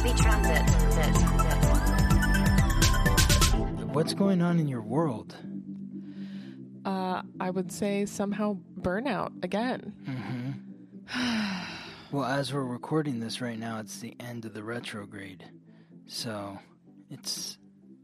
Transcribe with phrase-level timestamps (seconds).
[0.00, 0.62] The weekly transit.
[3.92, 5.36] What's going on in your world?
[6.84, 9.92] Uh, I would say somehow burnout again.
[10.08, 11.66] Mm-hmm.
[12.12, 15.44] Well, as we're recording this right now, it's the end of the retrograde.
[16.08, 16.58] So
[17.08, 17.56] it's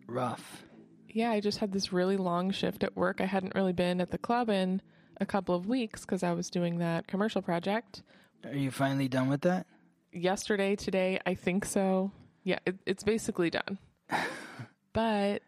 [0.07, 0.63] rough.
[1.09, 3.21] Yeah, I just had this really long shift at work.
[3.21, 4.81] I hadn't really been at the club in
[5.21, 8.05] a couple of weeks because I was doing that commercial project.
[8.45, 9.67] Are you finally done with that?
[10.17, 12.11] Yesterday, today, I think so.
[12.43, 13.79] Yeah, it, it's basically done.
[14.93, 15.43] but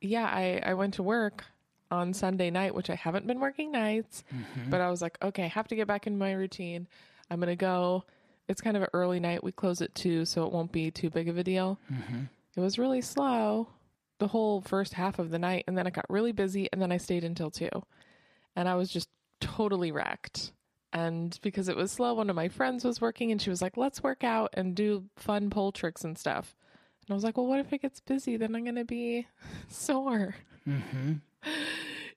[0.00, 1.44] yeah, I, I went to work
[1.90, 4.70] on Sunday night, which I haven't been working nights, mm-hmm.
[4.70, 6.86] but I was like, okay, I have to get back in my routine.
[7.30, 8.04] I'm going to go.
[8.48, 9.42] It's kind of an early night.
[9.42, 11.78] We close at two, so it won't be too big of a deal.
[11.90, 12.24] Mm-hmm.
[12.56, 13.68] It was really slow
[14.18, 16.92] the whole first half of the night, and then it got really busy, and then
[16.92, 17.70] I stayed until two.
[18.54, 19.08] And I was just
[19.40, 20.52] totally wrecked.
[20.94, 23.76] And because it was slow, one of my friends was working, and she was like,
[23.76, 26.56] let's work out and do fun pole tricks and stuff.
[27.02, 28.36] And I was like, well, what if it gets busy?
[28.36, 29.26] Then I'm going to be
[29.68, 30.36] sore.
[30.66, 31.14] Mm-hmm.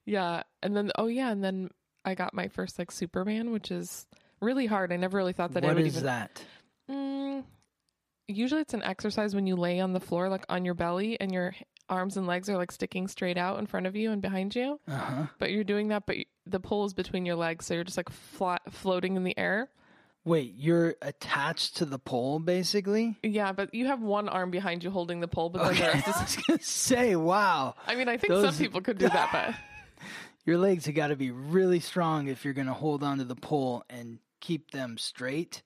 [0.05, 0.43] Yeah.
[0.63, 1.31] And then, oh, yeah.
[1.31, 1.69] And then
[2.05, 4.07] I got my first like Superman, which is
[4.39, 4.93] really hard.
[4.93, 6.05] I never really thought that I would is even.
[6.05, 6.41] that?
[6.89, 7.43] Mm,
[8.29, 11.33] usually it's an exercise when you lay on the floor, like on your belly, and
[11.33, 11.53] your
[11.89, 14.79] arms and legs are like sticking straight out in front of you and behind you.
[14.87, 15.25] Uh huh.
[15.39, 17.65] But you're doing that, but the pole is between your legs.
[17.65, 19.69] So you're just like flat, floating in the air.
[20.25, 23.15] Wait, you're attached to the pole, basically?
[23.23, 23.53] Yeah.
[23.53, 25.91] But you have one arm behind you holding the pole, but then the Okay.
[25.99, 29.07] rest I was gonna say, wow, I mean, I think Those- some people could do
[29.07, 29.55] that, but.
[30.45, 33.83] your legs have got to be really strong if you're gonna hold onto the pole
[33.89, 35.61] and keep them straight,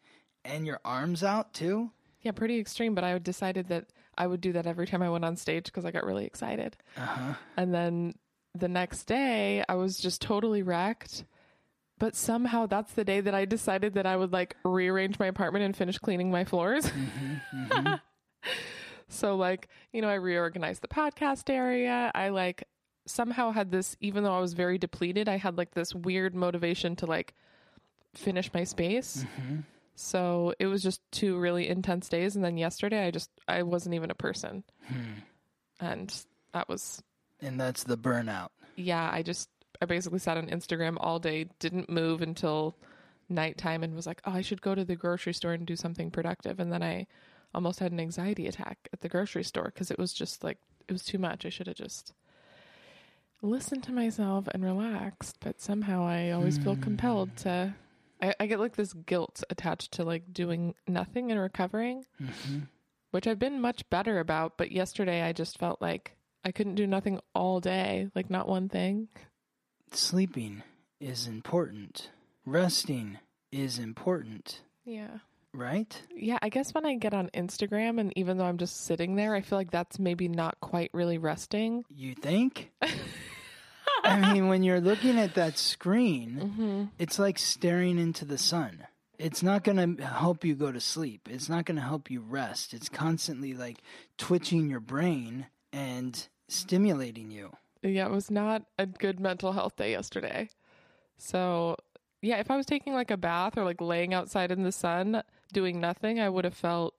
[0.45, 1.91] and your arms out too.
[2.21, 3.85] Yeah, pretty extreme, but I decided that
[4.17, 6.77] I would do that every time I went on stage because I got really excited.
[6.97, 7.33] Uh huh.
[7.57, 8.15] And then
[8.53, 11.25] the next day, I was just totally wrecked.
[11.97, 15.65] But somehow that's the day that I decided that I would like rearrange my apartment
[15.65, 16.87] and finish cleaning my floors.
[16.87, 17.93] Mm-hmm, mm-hmm.
[19.07, 22.11] so, like, you know, I reorganized the podcast area.
[22.15, 22.63] I like
[23.05, 26.95] somehow had this, even though I was very depleted, I had like this weird motivation
[26.97, 27.35] to like
[28.15, 29.25] finish my space.
[29.39, 29.59] Mm-hmm.
[29.95, 32.35] So it was just two really intense days.
[32.35, 34.63] And then yesterday, I just, I wasn't even a person.
[34.87, 35.19] Hmm.
[35.79, 37.01] And that was
[37.41, 38.49] And that's the burnout.
[38.75, 39.49] yeah, I just
[39.81, 42.75] I basically sat on Instagram all day, didn't move until
[43.29, 46.11] nighttime and was like, "Oh, I should go to the grocery store and do something
[46.11, 47.07] productive." And then I
[47.53, 50.91] almost had an anxiety attack at the grocery store cuz it was just like it
[50.91, 51.45] was too much.
[51.45, 52.13] I should have just
[53.41, 56.83] listened to myself and relaxed, but somehow I always feel hmm.
[56.83, 57.73] compelled to
[58.21, 62.59] I, I get like this guilt attached to like doing nothing and recovering, mm-hmm.
[63.11, 64.57] which I've been much better about.
[64.57, 68.69] But yesterday I just felt like I couldn't do nothing all day, like not one
[68.69, 69.07] thing.
[69.91, 70.63] Sleeping
[70.99, 72.09] is important.
[72.45, 73.19] Resting
[73.51, 75.19] is important, Yeah.
[75.53, 76.01] right?
[76.15, 79.35] Yeah, I guess when I get on Instagram and even though I'm just sitting there,
[79.35, 81.83] I feel like that's maybe not quite really resting.
[81.93, 82.71] You think?
[84.11, 86.83] I mean, when you're looking at that screen, Mm-hmm.
[86.99, 88.87] it's like staring into the sun.
[89.19, 91.27] It's not going to help you go to sleep.
[91.29, 92.73] It's not going to help you rest.
[92.73, 93.77] It's constantly like
[94.17, 97.51] twitching your brain and stimulating you.
[97.83, 100.49] Yeah, it was not a good mental health day yesterday.
[101.17, 101.75] So,
[102.21, 105.21] yeah, if I was taking like a bath or like laying outside in the sun
[105.53, 106.95] doing nothing, I would have felt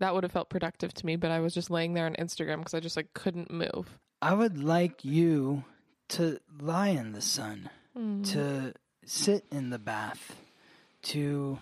[0.00, 2.58] that would have felt productive to me, but I was just laying there on Instagram
[2.58, 3.98] because I just like couldn't move.
[4.22, 5.64] I would like you
[6.10, 8.24] to lie in the sun, Mm.
[8.32, 10.36] to sit in the bath,
[11.02, 11.58] to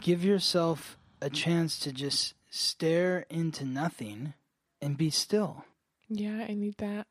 [0.00, 4.34] give yourself a chance to just stare into nothing
[4.82, 5.64] and be still.
[6.08, 7.06] Yeah, I need that.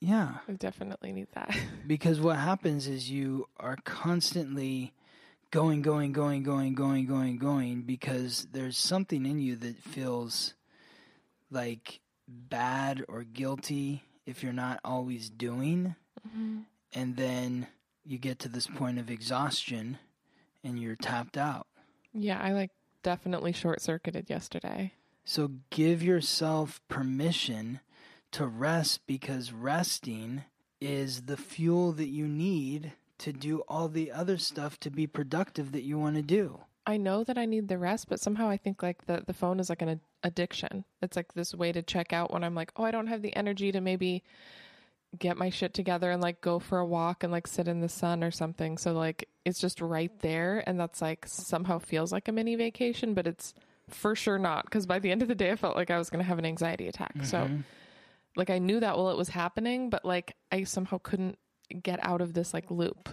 [0.00, 0.38] Yeah.
[0.48, 1.56] I definitely need that.
[1.86, 4.92] Because what happens is you are constantly
[5.50, 10.54] going, going, going, going, going, going, going because there's something in you that feels
[11.50, 15.94] like bad or guilty if you're not always doing.
[16.26, 16.58] Mm-hmm.
[16.92, 17.66] And then
[18.04, 19.98] you get to this point of exhaustion
[20.64, 21.66] and you're tapped out.
[22.12, 22.70] yeah, I like
[23.02, 24.92] definitely short circuited yesterday.
[25.24, 27.80] So give yourself permission
[28.32, 30.44] to rest because resting
[30.80, 35.72] is the fuel that you need to do all the other stuff to be productive
[35.72, 36.60] that you want to do.
[36.86, 39.60] I know that I need the rest, but somehow I think like the the phone
[39.60, 40.84] is like an ad- addiction.
[41.02, 43.36] It's like this way to check out when I'm like, oh, I don't have the
[43.36, 44.22] energy to maybe
[45.18, 47.88] get my shit together and like go for a walk and like sit in the
[47.88, 48.78] sun or something.
[48.78, 53.14] So like it's just right there and that's like somehow feels like a mini vacation,
[53.14, 53.54] but it's
[53.88, 56.10] for sure not because by the end of the day I felt like I was
[56.10, 57.24] going to have an anxiety attack.
[57.24, 57.60] So mm-hmm.
[58.36, 61.38] like I knew that while it was happening, but like I somehow couldn't
[61.82, 63.08] get out of this like loop.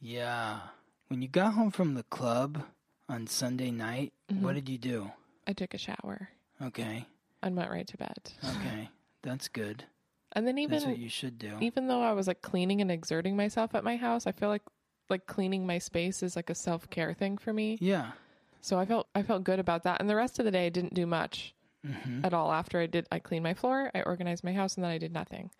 [0.00, 0.60] Yeah.
[1.08, 2.62] When you got home from the club
[3.10, 4.44] on Sunday night, Mm-hmm.
[4.44, 5.10] what did you do?
[5.46, 6.28] I took a shower
[6.62, 7.04] Okay.
[7.42, 8.32] and went right to bed.
[8.44, 8.88] Okay.
[9.22, 9.84] That's good.
[10.32, 11.56] And then That's what even you should do.
[11.60, 14.62] even though I was like cleaning and exerting myself at my house, I feel like
[15.08, 17.76] like cleaning my space is like a self-care thing for me.
[17.80, 18.12] Yeah.
[18.60, 20.00] So I felt I felt good about that.
[20.00, 21.52] And the rest of the day I didn't do much
[21.84, 22.24] Mm-hmm.
[22.26, 22.52] at all.
[22.52, 25.12] After I did I cleaned my floor, I organized my house and then I did
[25.12, 25.50] nothing.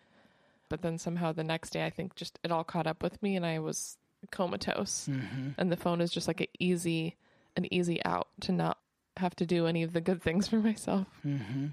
[0.69, 3.35] But then somehow the next day I think just it all caught up with me
[3.35, 3.97] and I was
[4.29, 5.07] comatose.
[5.11, 5.49] Mm-hmm.
[5.57, 7.17] And the phone is just like an easy
[7.55, 8.77] an easy out to not
[9.17, 11.07] have to do any of the good things for myself.
[11.25, 11.67] Mm-hmm.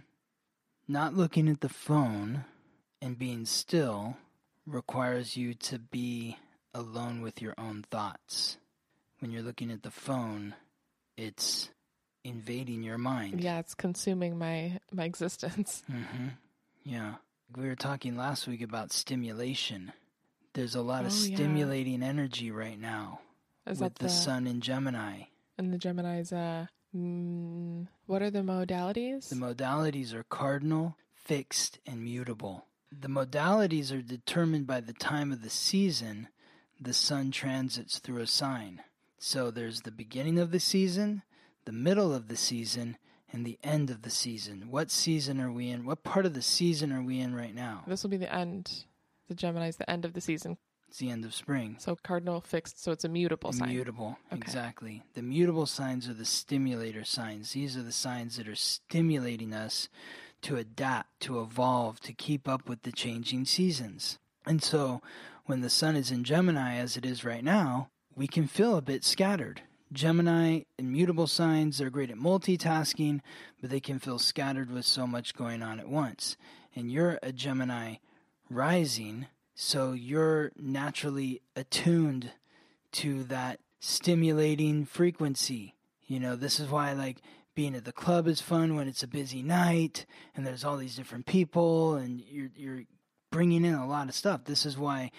[0.89, 2.45] Not looking at the phone
[3.01, 4.17] and being still
[4.67, 6.37] requires you to be
[6.75, 8.59] alone with your own thoughts.
[9.21, 10.55] When you're looking at the phone,
[11.17, 11.71] it's
[12.25, 13.41] invading your mind.
[13.41, 15.83] Yeah, it's consuming my my existence.
[15.93, 16.29] Mm-hmm.
[16.85, 17.15] Yeah.
[17.57, 19.93] We were talking last week about stimulation.
[20.55, 21.37] There's a lot of Oh, yeah.
[21.37, 23.21] stimulating energy right now
[23.67, 25.25] Is with the, the, sun in Gemini.
[25.59, 26.67] And the Gemini's uh
[26.97, 29.29] mm, what are the modalities?
[29.29, 32.67] The modalities are cardinal, fixed, and mutable.
[32.91, 36.29] The modalities are determined by the time of the season
[36.81, 38.83] the sun transits through a sign.
[39.19, 41.23] So there's the beginning of the season,
[41.65, 42.97] the middle of the season,
[43.33, 44.69] and the end of the season.
[44.71, 45.85] What season are we in?
[45.85, 47.83] What part of the season are we in right now?
[47.87, 48.85] this will be the end.
[49.29, 50.57] The Gemini's the end of the season.
[50.89, 51.77] It's the end of spring.
[51.79, 53.69] So cardinal fixed, so it's a mutable sign.
[53.69, 54.41] Mutable, Okay.
[54.41, 55.03] exactly.
[55.15, 57.53] The mutable signs are the stimulator signs.
[57.53, 59.89] These are the signs that are stimulating us
[60.43, 64.19] to adapt, to evolve, to keep up with the changing seasons.
[64.47, 65.03] And so,
[65.45, 68.83] when the sun is in Gemini, as it is right now, we can feel a
[68.83, 69.63] bit scattered.
[69.93, 73.21] Gemini and mutable signs are great at multitasking,
[73.61, 76.37] but they can feel scattered with so much going on at once.
[76.75, 77.97] And you're a Gemini
[78.51, 79.27] rising,
[79.61, 82.31] so you're naturally attuned
[82.93, 85.75] to that stimulating frequency.
[86.07, 87.23] You know, this is why like
[87.57, 90.07] being at the club is fun when it's a busy night
[90.37, 92.85] and there's all these different people and you're you're
[93.33, 94.45] bringing in a lot of stuff.
[94.45, 95.11] This is why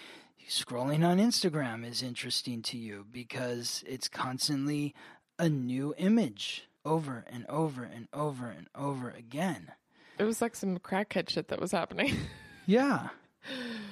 [0.48, 4.96] scrolling on Instagram is interesting to you because it's constantly
[5.38, 9.74] a new image over and over and over and over again.
[10.18, 12.16] It was like some crackhead shit that was happening.
[12.66, 13.08] Yeah.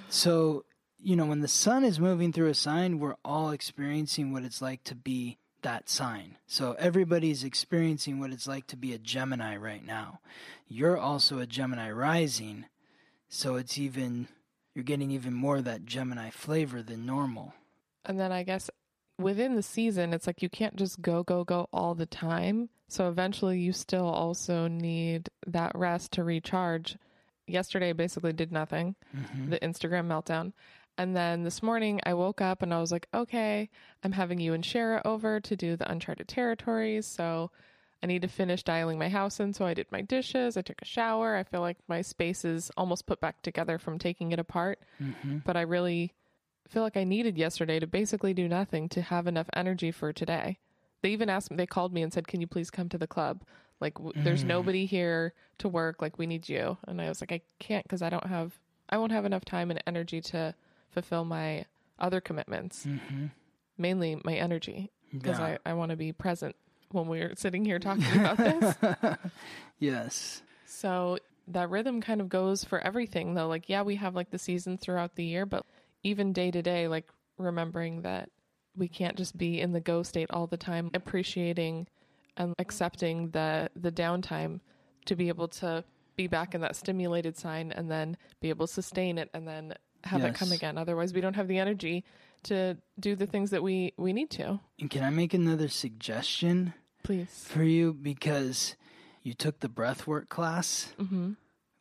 [0.09, 0.65] So,
[0.99, 4.61] you know, when the sun is moving through a sign, we're all experiencing what it's
[4.61, 6.37] like to be that sign.
[6.45, 10.19] So everybody's experiencing what it's like to be a Gemini right now.
[10.67, 12.65] You're also a Gemini rising,
[13.27, 14.27] so it's even
[14.75, 17.53] you're getting even more of that Gemini flavor than normal.
[18.05, 18.69] and then I guess
[19.19, 22.69] within the season, it's like you can't just go, go, go all the time.
[22.87, 26.97] So eventually you still also need that rest to recharge.
[27.47, 29.49] Yesterday, basically did nothing, Mm-hmm.
[29.49, 30.53] the Instagram meltdown.
[30.97, 33.69] And then this morning, I woke up and I was like, okay,
[34.03, 37.05] I'm having you and Shara over to do the Uncharted Territories.
[37.05, 37.51] So
[38.01, 39.53] I need to finish dialing my house in.
[39.53, 41.35] So I did my dishes, I took a shower.
[41.35, 44.79] I feel like my space is almost put back together from taking it apart.
[45.01, 45.37] Mm-hmm.
[45.45, 46.13] But I really
[46.67, 50.57] feel like I needed yesterday to basically do nothing to have enough energy for today.
[51.03, 53.07] They even asked me, they called me and said, Can you please come to the
[53.07, 53.43] club?
[53.79, 54.47] Like, w- there's Mm.
[54.47, 56.01] nobody here to work.
[56.01, 56.77] Like, we need you.
[56.87, 58.57] And I was like, I can't because I don't have,
[58.89, 60.55] I won't have enough time and energy to
[60.89, 61.65] fulfill my
[61.99, 63.25] other commitments, Mm-hmm.
[63.77, 65.57] mainly my energy, because Yeah.
[65.65, 66.55] I, I want to be present
[66.91, 68.75] when we're sitting here talking about this.
[69.79, 70.41] yes.
[70.65, 71.17] So
[71.49, 73.47] that rhythm kind of goes for everything though.
[73.47, 75.65] Like yeah, we have like the seasons throughout the year, but
[76.03, 77.05] even day to day like
[77.37, 78.29] remembering that
[78.75, 81.87] we can't just be in the go state all the time, appreciating
[82.37, 84.59] and accepting the the downtime
[85.05, 85.83] to be able to
[86.15, 89.73] be back in that stimulated sign and then be able to sustain it and then
[90.03, 90.77] have it come again.
[90.77, 92.03] Otherwise, we don't have the energy
[92.43, 94.59] to do the things that we we need to.
[94.79, 97.45] And can I make another suggestion Please.
[97.47, 98.75] for you because
[99.23, 100.93] you took the breath work class?
[100.99, 101.35] Mhm.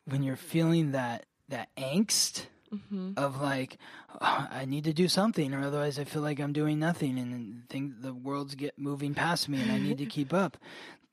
[0.05, 3.17] when you're feeling that that angst Mhm.
[3.17, 3.77] of like
[4.21, 7.67] "Oh, I need to do something or otherwise I feel like I'm doing nothing and
[7.69, 10.57] think the world's get moving past me and I need to keep up.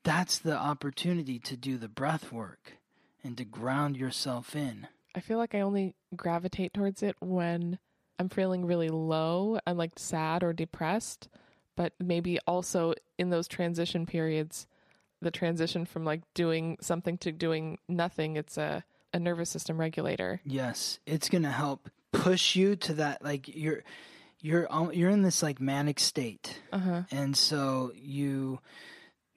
[0.03, 2.73] That's the opportunity to do the breath work
[3.23, 4.87] and to ground yourself in.
[5.15, 7.79] I feel like I only gravitate towards it when
[8.19, 11.27] I'm feeling really low and like sad or depressed.
[11.77, 14.65] but maybe also in those transition periods,
[15.21, 18.83] the transition from like doing something to doing nothing, it's a,
[19.15, 20.41] a nervous system regulator.
[20.45, 23.83] Yes, it's going to help push you to that like you're
[24.41, 26.59] you're you're in this like manic state.
[26.71, 27.03] Uh-huh.
[27.11, 28.59] And so you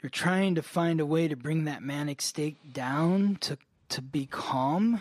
[0.03, 3.59] you're trying to find a way to bring that manic state down to
[3.91, 5.01] to be calm.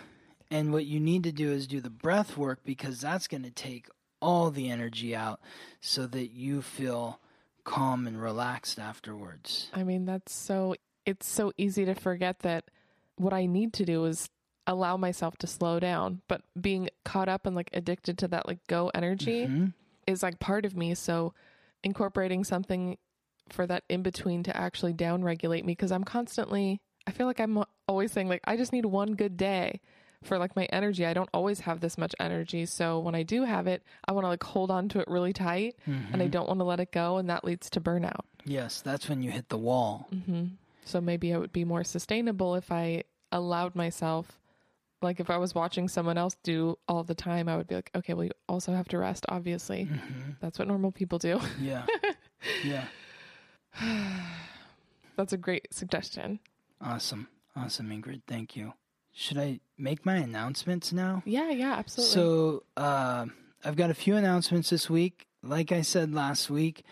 [0.49, 3.51] And what you need to do is do the breath work because that's going to
[3.51, 3.89] take
[4.21, 5.41] all the energy out
[5.81, 7.19] so that you feel
[7.65, 9.69] calm and relaxed afterwards.
[9.73, 12.63] I mean, that's so, it's so easy to forget that
[13.17, 14.29] what I need to do is
[14.67, 16.21] allow myself to slow down.
[16.27, 19.73] But being caught up and like addicted to that like go energy Mhm.
[20.05, 20.93] is like part of me.
[20.93, 21.33] So
[21.83, 22.97] incorporating something
[23.49, 27.39] for that in between to actually down regulate me because I'm constantly, I feel like
[27.39, 29.79] I'm always saying, like, I just need one good day
[30.23, 31.05] for like my energy.
[31.05, 32.65] I don't always have this much energy.
[32.65, 35.31] So when I do have it, I want to like hold on to it really
[35.31, 37.17] tight and I don't want to let it go.
[37.17, 38.21] And that leads to burnout.
[38.43, 40.09] Yes, that's when you hit the wall.
[40.83, 44.39] So maybe it would be more sustainable if I allowed myself,
[45.01, 47.91] like if I was watching someone else do all the time, I would be like,
[47.95, 49.87] okay, well, you also have to rest, obviously.
[50.41, 51.39] That's what normal people do.
[51.59, 51.85] Yeah.
[52.63, 52.85] yeah.
[55.15, 56.39] That's a great suggestion.
[56.81, 57.27] Awesome.
[57.55, 58.21] Awesome, Ingrid.
[58.27, 58.73] Thank you.
[59.13, 61.23] Should I make my announcements now?
[61.25, 62.13] Yeah, yeah, absolutely.
[62.13, 63.25] So, uh,
[63.65, 65.25] I've got a few announcements this week.
[65.41, 66.83] Like I said last week,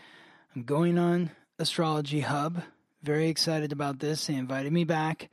[0.56, 2.64] I'm going on Astrology Hub.
[3.04, 4.26] Very excited about this.
[4.26, 5.30] They invited me back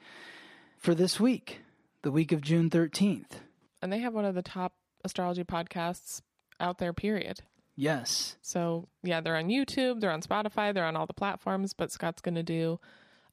[0.78, 1.60] for this week,
[2.02, 3.40] the week of June 13th.
[3.80, 6.22] and they have one of the top astrology podcasts
[6.60, 7.40] out there, period.
[7.74, 8.36] Yes.
[8.42, 12.20] So, yeah, they're on YouTube, they're on Spotify, they're on all the platforms, but Scott's
[12.20, 12.78] going to do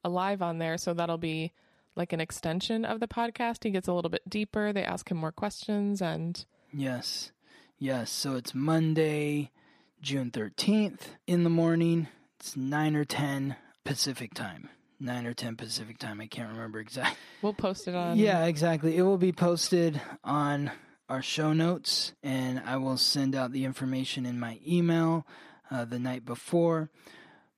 [0.02, 0.78] a live on there.
[0.78, 1.52] So that'll be
[1.94, 3.64] like an extension of the podcast.
[3.64, 4.72] He gets a little bit deeper.
[4.72, 6.00] They ask him more questions.
[6.00, 7.32] And Yes.
[7.78, 8.10] Yes.
[8.10, 9.50] So it's Monday,
[10.00, 12.08] June 13th in the morning.
[12.38, 14.70] It's 9 or 10 Pacific time.
[15.00, 16.20] 9 or 10 Pacific time.
[16.20, 17.16] I can't remember exactly.
[17.42, 18.18] we'll post it on.
[18.18, 18.96] Yeah, exactly.
[18.96, 20.70] It will be posted on
[21.08, 25.26] our show notes, and I will send out the information in my email
[25.70, 26.90] uh, the night before.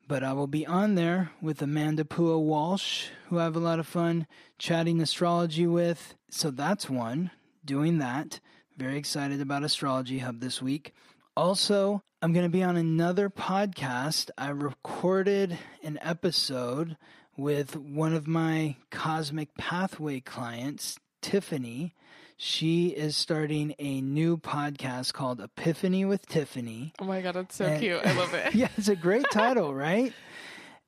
[0.09, 3.79] But I will be on there with Amanda Pua Walsh, who I have a lot
[3.79, 4.27] of fun
[4.59, 6.15] chatting astrology with.
[6.31, 7.31] So that's one,
[7.65, 8.41] doing that.
[8.77, 10.95] Very excited about Astrology Hub this week.
[11.37, 14.31] Also, I'm going to be on another podcast.
[14.37, 16.97] I recorded an episode
[17.37, 21.95] with one of my Cosmic Pathway clients, Tiffany.
[22.37, 26.93] She is starting a new podcast called Epiphany with Tiffany.
[26.99, 28.05] Oh my God, it's so And- cute.
[28.05, 28.55] I love it.
[28.55, 30.13] yeah, it's a great title, right?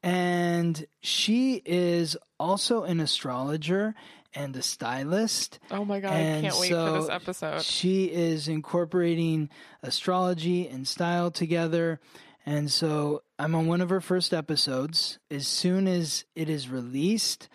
[0.02, 3.94] And she is also an astrologer
[4.34, 5.60] and a stylist.
[5.70, 7.62] Oh my God, I can't wait for this episode.
[7.62, 9.48] She is incorporating
[9.82, 12.00] astrology and style together.
[12.46, 15.18] And so I'm on one of her first episodes.
[15.30, 17.48] As soon as it is released,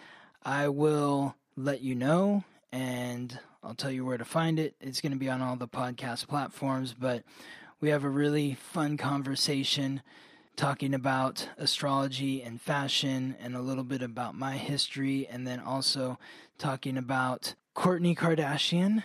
[0.43, 4.75] I will let you know and I'll tell you where to find it.
[4.79, 7.24] It's going to be on all the podcast platforms, but
[7.81, 10.01] we have a really fun conversation
[10.55, 16.19] talking about astrology and fashion and a little bit about my history, and then also
[16.58, 19.03] talking about Kourtney Kardashian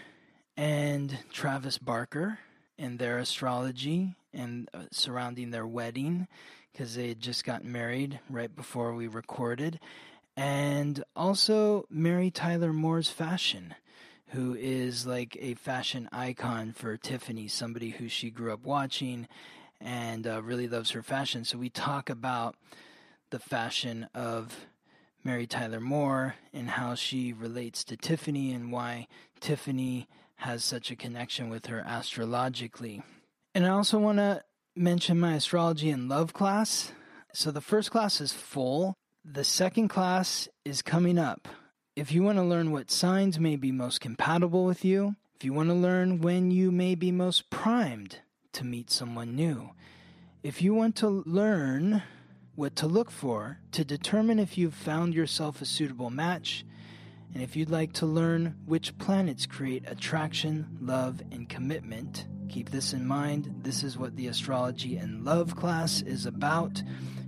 [0.56, 2.38] and Travis Barker
[2.76, 6.26] and their astrology and uh, surrounding their wedding
[6.72, 9.78] because they had just gotten married right before we recorded.
[10.36, 13.74] And also Mary Tyler Moore's fashion,
[14.28, 19.28] who is like a fashion icon for Tiffany, somebody who she grew up watching
[19.80, 21.44] and uh, really loves her fashion.
[21.44, 22.56] So we talk about
[23.30, 24.66] the fashion of
[25.22, 29.06] Mary Tyler Moore and how she relates to Tiffany and why
[29.40, 33.02] Tiffany has such a connection with her astrologically.
[33.54, 34.42] And I also want to
[34.74, 36.90] mention my astrology and love class.
[37.32, 38.94] So the first class is full,
[39.24, 41.46] the second class is coming up.
[41.94, 45.52] If you want to learn what signs may be most compatible with you, if you
[45.52, 48.18] want to learn when you may be most primed
[48.54, 49.70] to meet someone new,
[50.42, 52.02] if you want to learn
[52.56, 56.64] what to look for to determine if you've found yourself a suitable match,
[57.32, 62.92] and if you'd like to learn which planets create attraction, love, and commitment, keep this
[62.92, 63.52] in mind.
[63.62, 66.82] This is what the astrology and love class is about.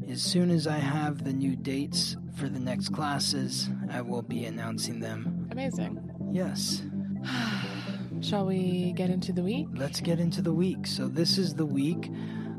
[0.08, 4.44] As soon as I have the new dates for the next classes, I will be
[4.44, 5.48] announcing them.
[5.50, 5.98] Amazing.
[6.30, 6.82] Yes.
[8.20, 9.66] Shall we get into the week?
[9.74, 10.86] Let's get into the week.
[10.86, 12.10] So, this is the week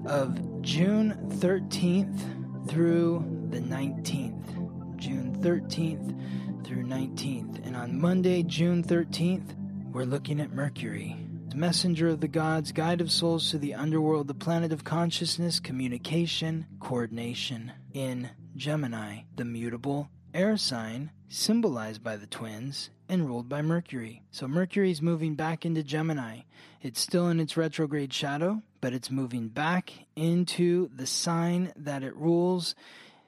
[0.05, 4.97] of June 13th through the 19th.
[4.97, 7.65] June 13th through 19th.
[7.65, 9.55] And on Monday, June 13th,
[9.91, 11.26] we're looking at Mercury.
[11.55, 16.65] Messenger of the gods, guide of souls to the underworld, the planet of consciousness, communication,
[16.79, 17.71] coordination.
[17.93, 24.23] In Gemini, the mutable air sign, symbolized by the twins and ruled by Mercury.
[24.31, 26.41] So Mercury is moving back into Gemini.
[26.81, 32.15] It's still in its retrograde shadow, but it's moving back into the sign that it
[32.15, 32.75] rules.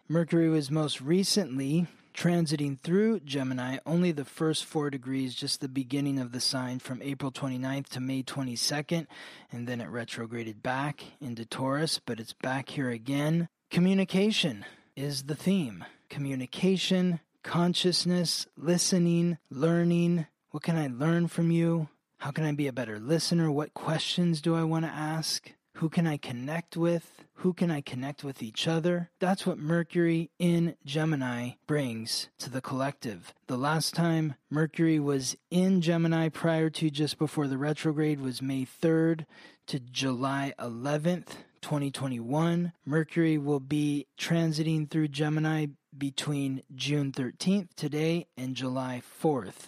[0.08, 1.88] Mercury was most recently
[2.20, 7.02] transiting through Gemini, only the first four degrees, just the beginning of the sign from
[7.02, 9.08] April 29th to May 22nd,
[9.54, 13.48] and then it retrograded back into Taurus, but it's back here again.
[13.72, 14.66] Communication
[14.98, 15.86] is the theme.
[16.10, 20.28] Communication, consciousness, listening, learning.
[20.52, 21.88] What can I learn from you?
[22.18, 23.50] How can I be a better listener?
[23.50, 25.54] What questions do I want to ask?
[25.80, 27.24] Who can I connect with?
[27.36, 29.12] Who can I connect with each other?
[29.20, 33.34] That's what Mercury in Gemini brings to the collective.
[33.48, 38.66] The last time Mercury was in Gemini prior to just before the retrograde was May
[38.66, 39.26] 3rd
[39.68, 41.28] to July 11th.
[41.62, 42.74] 2021.
[42.86, 45.68] Mercury will be transiting through Gemini
[45.98, 49.68] between June 13th today and July 4th.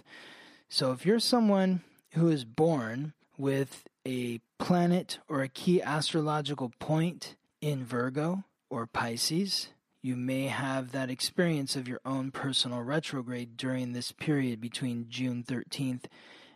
[0.70, 7.36] So if you're someone who is born with a planet or a key astrological point
[7.62, 9.70] in Virgo or Pisces,
[10.02, 15.44] you may have that experience of your own personal retrograde during this period between June
[15.44, 16.06] 13th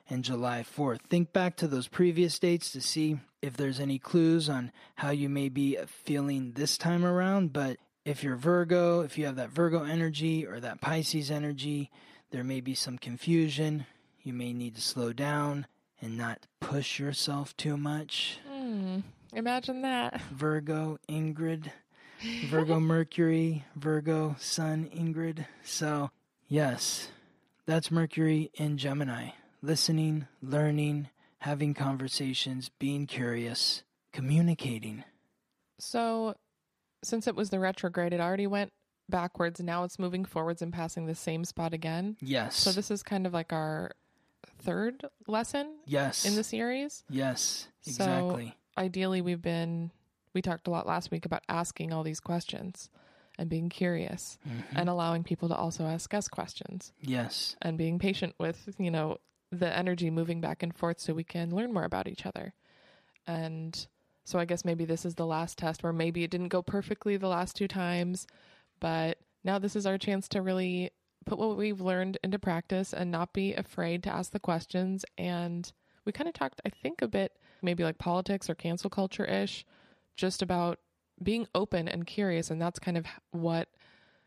[0.09, 1.01] and July 4th.
[1.01, 5.29] Think back to those previous dates to see if there's any clues on how you
[5.29, 7.53] may be feeling this time around.
[7.53, 11.91] But if you're Virgo, if you have that Virgo energy or that Pisces energy,
[12.31, 13.85] there may be some confusion.
[14.23, 15.67] You may need to slow down
[16.01, 18.39] and not push yourself too much.
[18.49, 18.99] Hmm.
[19.33, 20.21] Imagine that.
[20.31, 21.71] Virgo, Ingrid,
[22.47, 25.45] Virgo, Mercury, Virgo, Sun, Ingrid.
[25.63, 26.11] So,
[26.47, 27.09] yes,
[27.65, 29.31] that's Mercury in Gemini.
[29.61, 31.09] Listening, learning,
[31.39, 33.83] having conversations, being curious,
[34.13, 35.03] communicating.
[35.79, 36.35] So,
[37.03, 38.71] since it was the retrograde, it already went
[39.09, 39.59] backwards.
[39.59, 42.15] Now it's moving forwards and passing the same spot again.
[42.21, 42.55] Yes.
[42.55, 43.91] So, this is kind of like our
[44.59, 46.25] third lesson yes.
[46.25, 47.03] in the series.
[47.09, 48.55] Yes, So- exactly.
[48.77, 49.91] Ideally, we've been,
[50.33, 52.89] we talked a lot last week about asking all these questions
[53.37, 54.63] and being curious Mhm.
[54.75, 57.55] and allowing people to also ask us questions yes.
[57.61, 59.17] and being patient with, you know,
[59.51, 62.53] the energy moving back and forth so we can learn more about each other.
[63.27, 63.87] And
[64.23, 67.15] so I guess maybe this is the last test where maybe it didn't go perfectly
[67.17, 68.25] the last two times,
[68.79, 70.91] but now this is our chance to really
[71.25, 75.05] put what we've learned into practice and not be afraid to ask the questions.
[75.17, 75.71] And
[76.05, 79.65] we kind of talked, I think, a bit maybe like politics or cancel culture ish,
[80.15, 80.79] just about
[81.21, 82.51] being open and curious.
[82.51, 83.69] And that's kind of what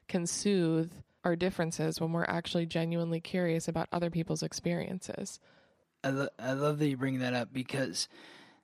[0.08, 0.90] can soothe
[1.24, 5.38] our differences when we're actually genuinely curious about other people's experiences.
[6.02, 8.08] I, lo- I love that you bring that up because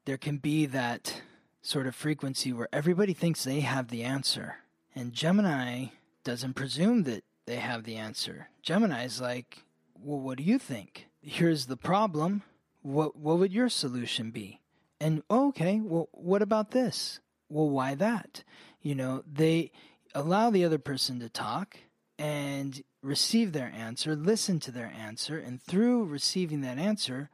[0.04, 1.22] there can be that
[1.62, 4.56] sort of frequency where everybody thinks they have the answer.
[4.94, 5.86] And Gemini
[6.22, 8.48] doesn't presume that they have the answer.
[8.62, 9.64] Gemini's like,
[9.98, 11.06] well, what do you think?
[11.20, 12.42] Here's the problem.
[12.82, 14.60] What, what would your solution be?
[15.00, 17.20] And oh, okay, well, what about this?
[17.48, 18.44] Well, why that?
[18.80, 19.70] You know, they
[20.14, 21.78] allow the other person to talk
[22.18, 27.28] and receive their answer, listen to their answer, and through receiving that answer,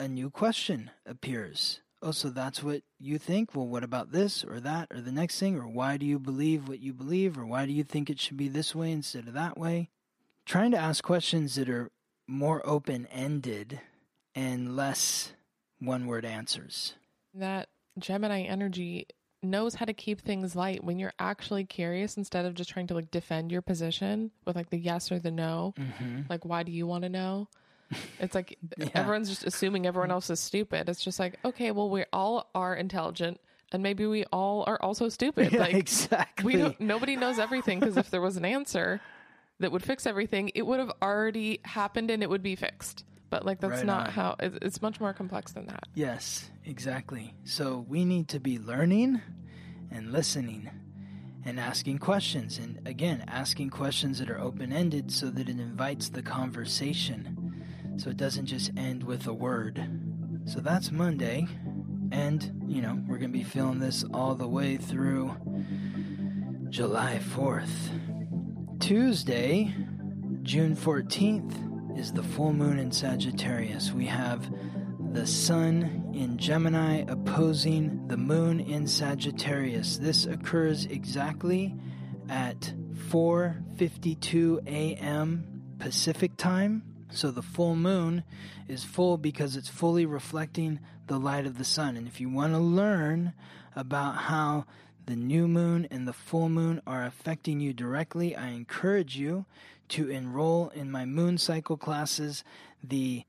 [0.00, 1.80] a new question appears.
[2.04, 3.56] Oh, so that's what you think?
[3.56, 5.56] Well, what about this or that or the next thing?
[5.56, 7.38] Or why do you believe what you believe?
[7.38, 9.88] Or why do you think it should be this way instead of that way?
[10.44, 11.90] Trying to ask questions that are
[12.28, 13.80] more open ended
[14.34, 15.32] and less
[15.78, 16.92] one word answers.
[17.32, 19.06] That Gemini energy
[19.42, 22.94] knows how to keep things light when you're actually curious instead of just trying to
[22.94, 25.72] like defend your position with like the yes or the no.
[25.78, 26.22] Mm-hmm.
[26.28, 27.48] Like, why do you want to know?
[28.20, 28.88] It's like Yeah.
[28.94, 30.88] everyone's just assuming everyone else is stupid.
[30.88, 33.40] It's just like, okay, well, we all are intelligent
[33.72, 35.52] and maybe we all are also stupid.
[35.52, 36.44] Yeah, like, exactly.
[36.44, 39.00] we don't, nobody knows everything because if there was an answer
[39.60, 43.04] that would fix everything, it would have already happened and it would be fixed.
[43.30, 44.12] But like, that's Right not on.
[44.12, 45.84] how it's, it's much more complex than that.
[45.94, 47.34] Yes, exactly.
[47.44, 49.20] So we need to be learning
[49.90, 50.70] and listening
[51.44, 52.58] and asking questions.
[52.58, 57.43] And again, asking questions that are open ended so that it invites the conversation.
[57.96, 59.82] So it doesn't just end with a word.
[60.46, 61.46] So that's Monday.
[62.10, 65.34] And, you know, we're to be feeling this all the way through
[66.70, 68.80] July 4th.
[68.80, 69.74] Tuesday,
[70.42, 73.92] June 14th, is the full moon in Sagittarius.
[73.92, 74.48] We have
[75.12, 79.96] the sun in Gemini opposing the moon in Sagittarius.
[79.98, 81.76] This occurs exactly
[82.28, 82.74] at
[83.10, 85.62] 4:52 a.m.
[85.78, 86.93] Pacific time.
[87.14, 88.24] So the full moon
[88.68, 91.96] is full because it's fully reflecting the light of the sun.
[91.96, 93.32] And if you want to learn
[93.76, 94.66] about how
[95.06, 99.46] the new moon and the full moon are affecting you directly, I encourage you
[99.90, 102.42] to enroll in my moon cycle classes.
[102.82, 103.24] The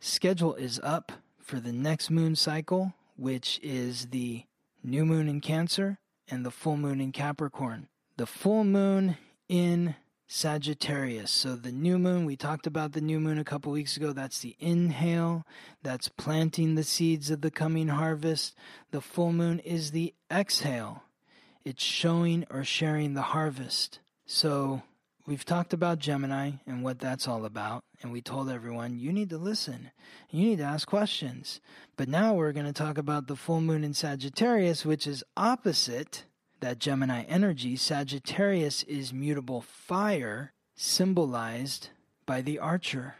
[0.00, 4.44] schedule is up for the next moon cycle, which is the
[4.82, 5.98] new moon in Cancer
[6.28, 7.88] and the full moon in Capricorn.
[8.16, 9.16] The full moon
[9.48, 9.94] in
[10.30, 11.30] Sagittarius.
[11.30, 14.12] So the new moon, we talked about the new moon a couple weeks ago.
[14.12, 15.46] That's the inhale,
[15.82, 18.54] that's planting the seeds of the coming harvest.
[18.90, 21.02] The full moon is the exhale,
[21.64, 24.00] it's showing or sharing the harvest.
[24.26, 24.82] So
[25.26, 27.82] we've talked about Gemini and what that's all about.
[28.02, 29.90] And we told everyone, you need to listen.
[30.30, 31.60] You need to ask questions.
[31.96, 36.24] But now we're going to talk about the full moon in Sagittarius, which is opposite
[36.60, 41.90] that Gemini energy, Sagittarius is mutable fire, symbolized
[42.26, 43.16] by the archer.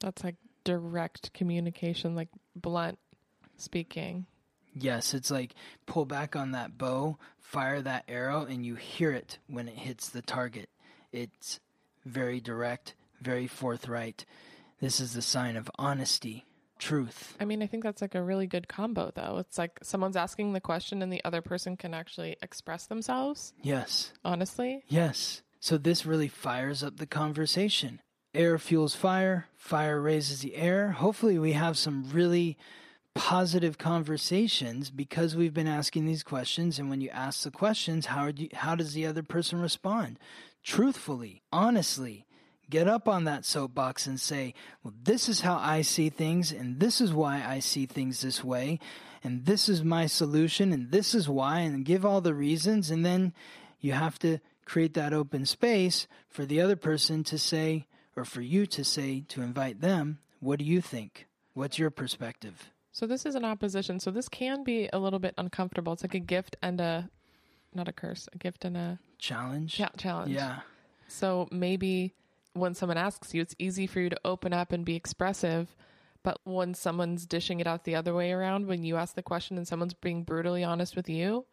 [0.00, 2.98] That's like direct communication, like blunt
[3.56, 4.26] speaking.
[4.74, 5.54] Yes, it's like
[5.86, 10.08] pull back on that bow, fire that arrow, and you hear it when it hits
[10.08, 10.68] the target.
[11.12, 11.60] It's
[12.04, 14.24] very direct, very forthright.
[14.80, 16.46] This is the sign of honesty,
[16.80, 17.36] truth.
[17.38, 19.38] I mean, I think that's like a really good combo, though.
[19.38, 24.12] It's like someone's asking the question and the other person can actually express themselves, Yes.
[24.24, 24.82] honestly.
[24.88, 25.42] Yes.
[25.60, 28.00] So this really fires up the conversation.
[28.34, 30.92] Air fuels fire, fire raises the air.
[30.92, 32.56] Hopefully, we have some really
[33.14, 36.78] positive conversations because we've been asking these questions.
[36.78, 40.18] And when you ask the questions, how, do you, how does the other person respond?
[40.62, 42.24] Truthfully, honestly,
[42.70, 46.80] get up on that soapbox and say, Well, this is how I see things, and
[46.80, 48.78] this is why I see things this way,
[49.22, 52.90] and this is my solution, and this is why, and give all the reasons.
[52.90, 53.34] And then
[53.80, 58.40] you have to create that open space for the other person to say, or for
[58.40, 61.26] you to say, to invite them, What do you think?
[61.54, 62.70] What's your perspective?
[62.92, 64.00] So this is an opposition.
[64.00, 65.92] So this can be a little bit uncomfortable.
[65.92, 67.08] It's like a gift and a,
[67.74, 69.72] not a curse, a gift and a Challenge?
[69.72, 70.32] cha- challenge.
[70.32, 70.60] Yeah.
[71.08, 72.14] So maybe
[72.60, 75.74] when someone asks you, it's easy for you to open up and be expressive.
[76.22, 79.56] But when someone's dishing it out the other way around, when you ask the question
[79.56, 81.46] and someone's being brutally honest with you,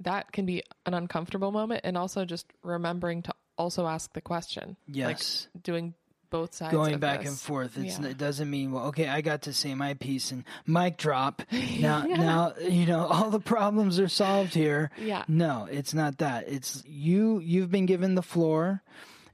[0.00, 1.80] that can be an uncomfortable moment.
[1.84, 4.76] And also just remembering to also ask the question.
[4.86, 5.48] Yes.
[5.54, 5.94] Like doing
[6.30, 6.72] both sides.
[6.72, 7.30] going back this.
[7.30, 7.76] and forth.
[7.78, 8.06] It's, Yeah.
[8.06, 8.86] It doesn't mean well.
[8.86, 11.42] Okay, I got to say my piece and mic drop.
[11.80, 14.90] Now, now you know all the problems are solved here.
[14.98, 15.24] Yeah.
[15.28, 16.48] No, it's not that.
[16.48, 17.38] It's you.
[17.40, 18.82] You've been given the floor,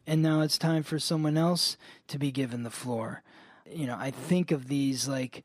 [0.07, 1.77] and now it's time for someone else
[2.09, 3.23] to be given the floor.
[3.71, 5.45] You know, I think of these like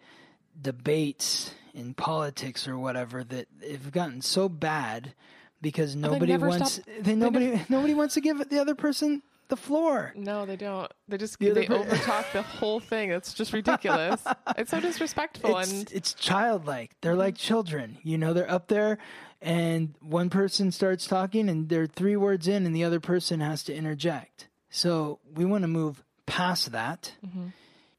[0.60, 5.13] debates in politics or whatever that have gotten so bad
[5.62, 6.74] because nobody wants.
[6.74, 10.13] stop- they nobody nobody wants to give the other person the floor.
[10.15, 10.91] No, they don't.
[11.08, 13.12] They just The they overtalk the whole thing.
[13.12, 14.22] It's just ridiculous.
[14.58, 16.96] it's so disrespectful it's, and it's childlike.
[17.02, 17.20] They're mm-hmm.
[17.20, 17.98] like children.
[18.04, 18.98] You know, they're up there
[19.41, 23.63] and one person starts talking and they're three words in and the other person has
[23.63, 24.47] to interject.
[24.69, 27.13] So we want to move past that.
[27.26, 27.47] Mm-hmm.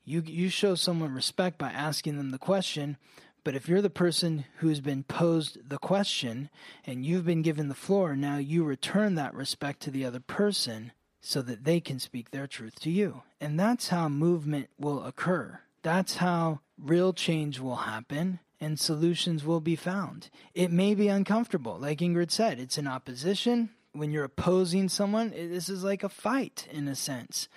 [0.05, 2.97] You you show someone respect by asking them the question,
[3.45, 6.51] but if you're the person who's been posed the question
[6.85, 10.93] and you've been given the floor, now you return that respect to the other person
[11.21, 13.23] so that they can speak their truth to you.
[13.41, 15.61] And that's how movement will occur.
[15.83, 20.31] That's how real change will happen and solutions will be found.
[20.55, 21.79] It may be uncomfortable.
[21.79, 23.71] Like Ingrid said, it's an opposition.
[23.93, 27.49] When you're opposing someone, this is like a fight in a sense.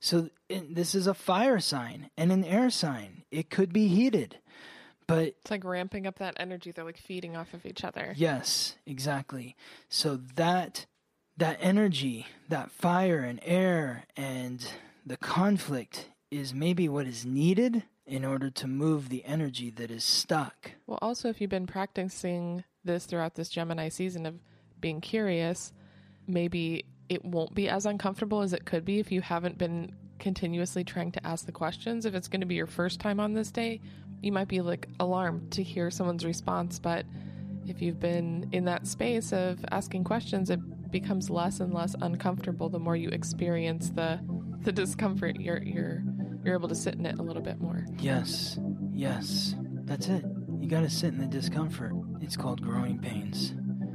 [0.00, 3.24] So this is a fire sign and an air sign.
[3.30, 4.38] It could be heated.
[5.06, 6.70] But it's like ramping up that energy.
[6.70, 8.14] They're like feeding off of each other.
[8.16, 9.56] Yes, exactly.
[9.88, 10.86] So that
[11.36, 14.64] that energy, that fire and air and
[15.04, 20.02] the conflict is maybe what is needed in order to move the energy that is
[20.02, 20.72] stuck.
[20.88, 24.34] Well, also, if you've been practicing this throughout this Gemini season of
[24.80, 25.72] being curious,
[26.26, 30.82] maybe it won't be as uncomfortable as it could be if you haven't been continuously
[30.82, 32.04] trying to ask the questions.
[32.04, 33.80] If it's going to be your first time on this day,
[34.20, 36.80] you might be like alarmed to hear someone's response.
[36.80, 37.06] But
[37.66, 42.68] if you've been in that space of asking questions, it becomes less and less uncomfortable
[42.68, 44.18] the more you experience the
[44.62, 45.40] the discomfort.
[45.40, 46.02] You're you're
[46.44, 47.84] you're able to sit in it a little bit more.
[47.98, 48.58] Yes.
[48.92, 49.54] Yes.
[49.84, 50.24] That's it.
[50.58, 51.92] You got to sit in the discomfort.
[52.20, 53.54] It's called growing pains.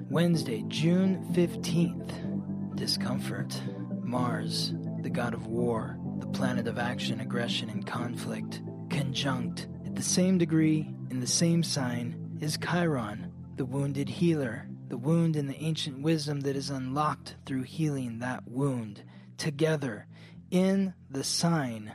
[0.09, 2.75] Wednesday, June 15th.
[2.75, 3.59] Discomfort.
[4.03, 8.61] Mars, the god of war, the planet of action, aggression, and conflict.
[8.89, 14.97] Conjunct, at the same degree, in the same sign, is Chiron, the wounded healer, the
[14.97, 19.03] wound in the ancient wisdom that is unlocked through healing that wound.
[19.37, 20.07] Together,
[20.51, 21.93] in the sign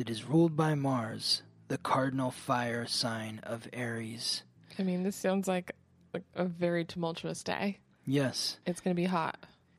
[0.00, 4.44] that is ruled by Mars, the cardinal fire sign of Aries.
[4.78, 5.72] I mean, this sounds like,
[6.14, 7.80] like a very tumultuous day.
[8.06, 9.36] Yes, It's going to be hot.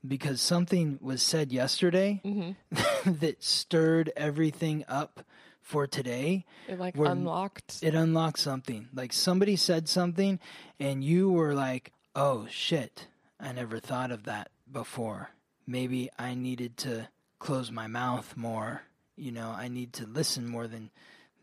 [0.08, 3.12] because something was said yesterday mm-hmm.
[3.20, 5.26] that stirred everything up
[5.60, 6.46] for today.
[6.68, 7.80] It like unlocked.
[7.82, 8.90] It unlocked something.
[8.94, 10.40] Like somebody said something,
[10.80, 13.08] and you were like, oh shit,
[13.40, 15.32] I never thought of that before.
[15.66, 17.08] Maybe I needed to
[17.40, 18.84] close my mouth more.
[19.22, 20.90] You know, I need to listen more than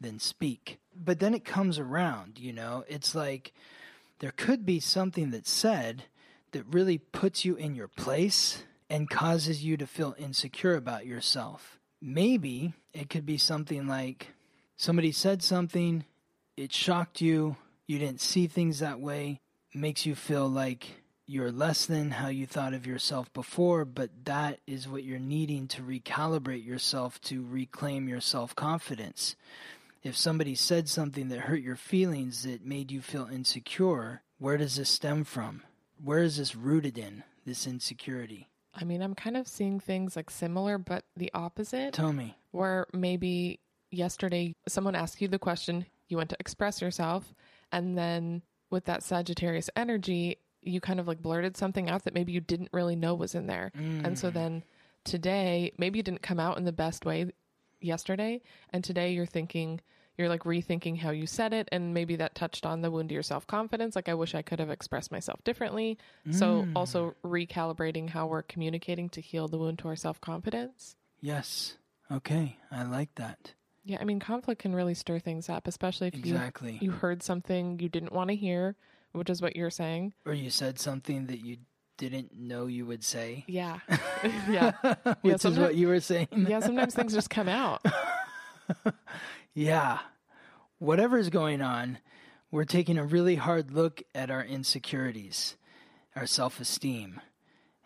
[0.01, 0.79] than speak.
[0.95, 2.85] But then it comes around, you know.
[2.89, 3.53] It's like
[4.19, 6.05] there could be something that's said
[6.53, 11.79] that really puts you in your place and causes you to feel insecure about yourself.
[12.01, 14.29] Maybe it could be something like
[14.77, 16.05] somebody said something,
[16.57, 19.41] it shocked you, you didn't see things that way,
[19.75, 20.98] makes you feel like
[21.29, 25.69] you're less than how you thought of yourself before, but that is what you're needing
[25.69, 29.37] to recalibrate yourself to reclaim your self confidence.
[30.03, 34.77] If somebody said something that hurt your feelings that made you feel insecure, where does
[34.77, 35.63] this stem from?
[36.03, 38.49] Where is this rooted in, this insecurity?
[38.75, 41.93] I mean, I'm kind of seeing things like similar, but the opposite.
[41.93, 42.37] Tell me.
[42.53, 43.61] where maybe
[43.91, 47.35] yesterday someone asked you the question, you went to express yourself,
[47.71, 50.39] and then with that Sagittarius energy,
[50.69, 53.47] you kind of like blurted something out that maybe you didn't really know was in
[53.47, 53.73] there.
[53.75, 54.35] And so mm.
[54.35, 54.65] then
[55.05, 57.31] today, maybe it didn't come out in the best way
[57.81, 59.81] yesterday, and today you're thinking,
[60.17, 63.15] you're like rethinking how you said it, and maybe that touched on the wound to
[63.15, 63.97] your self confidence.
[63.97, 65.97] Like, I wish I could have expressed myself differently.
[66.31, 66.73] So, mm.
[66.75, 70.97] also recalibrating how we're communicating to heal the wound to our self confidence.
[71.21, 71.77] Yes.
[72.11, 72.57] Okay.
[72.71, 73.55] I like that.
[73.85, 76.73] Yeah, I mean, conflict can really stir things up, especially if Exactly.
[76.73, 78.77] you you heard something you didn't want to hear,
[79.13, 80.13] which is what you're saying.
[80.27, 81.59] Or you said something that you
[81.97, 83.79] didn't know you would say, Yeah,
[84.49, 84.73] yeah,
[85.23, 86.29] which is what you were saying.
[86.33, 86.61] yeah.
[86.61, 87.85] Sometimes things just come out.
[89.55, 89.99] Yeah.
[90.79, 91.99] Whatever's going on,
[92.51, 95.57] we're taking a really hard look at our insecurities,
[96.15, 97.21] our self esteem.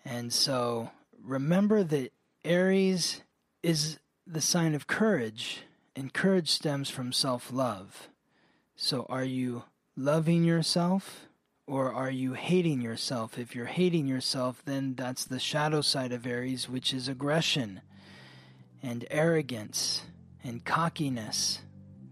[0.04, 0.90] And so
[1.22, 2.12] remember that
[2.44, 3.22] Aries
[3.62, 5.62] is the sign of courage,
[5.96, 8.08] and courage stems from self love.
[8.76, 9.64] So are you
[9.96, 11.26] loving yourself?
[11.66, 13.38] Or are you hating yourself?
[13.38, 17.81] If you're hating yourself, then that's the shadow side of Aries, which is aggression
[18.83, 20.02] and arrogance
[20.42, 21.61] and cockiness.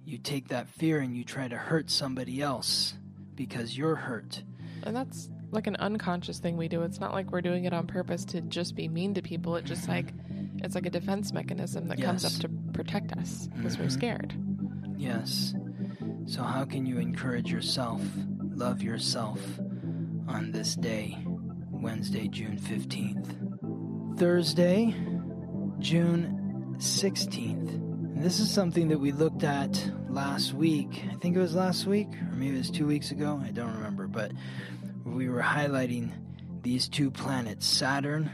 [0.05, 2.95] You take that fear and you try to hurt somebody else
[3.35, 4.43] because you're hurt.
[4.85, 6.83] And that's like an unconscious thing we do.
[6.83, 9.57] It's not like we're doing it on purpose to just be mean to people.
[9.57, 10.13] It just like
[10.59, 13.95] it's like a defense mechanism that comes up to protect us because we're mm-hmm.
[13.95, 14.35] scared.
[14.97, 15.55] Yes.
[16.31, 18.01] So, how can you encourage yourself,
[18.55, 19.41] love yourself
[20.29, 21.19] on this day,
[21.73, 24.17] Wednesday, June 15th?
[24.17, 24.95] Thursday,
[25.81, 27.75] June 16th.
[27.75, 31.03] And this is something that we looked at last week.
[31.11, 33.43] I think it was last week, or maybe it was two weeks ago.
[33.45, 34.07] I don't remember.
[34.07, 34.31] But
[35.05, 36.13] we were highlighting
[36.63, 38.31] these two planets Saturn,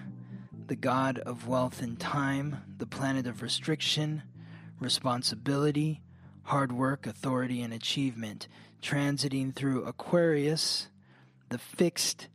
[0.66, 4.22] the god of wealth and time, the planet of restriction,
[4.80, 6.02] responsibility,
[6.46, 8.46] hard work, authority, and achievement,
[8.80, 10.88] transiting through Aquarius,
[11.48, 12.28] the fixed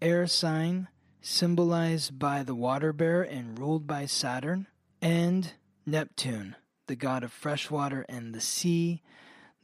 [0.00, 0.88] air sign
[1.20, 4.66] symbolized by the water bear and ruled by Saturn,
[5.02, 5.52] and
[5.84, 9.02] Neptune, the god of fresh water and the sea,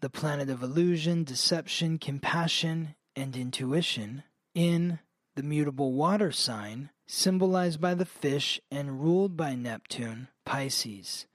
[0.01, 4.23] the planet of illusion, deception, compassion, and intuition,
[4.55, 4.99] in
[5.35, 11.27] the mutable water sign, symbolized by the fish and ruled by Neptune, Pisces.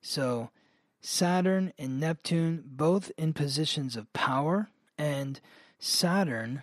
[0.00, 0.50] So,
[1.04, 5.40] Saturn and Neptune both in positions of power, and
[5.80, 6.62] Saturn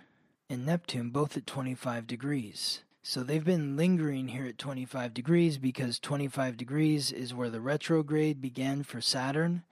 [0.49, 2.83] and Neptune both at 25 degrees.
[3.03, 8.41] So they've been lingering here at 25 degrees because 25 degrees is where the retrograde
[8.41, 9.63] began for Saturn,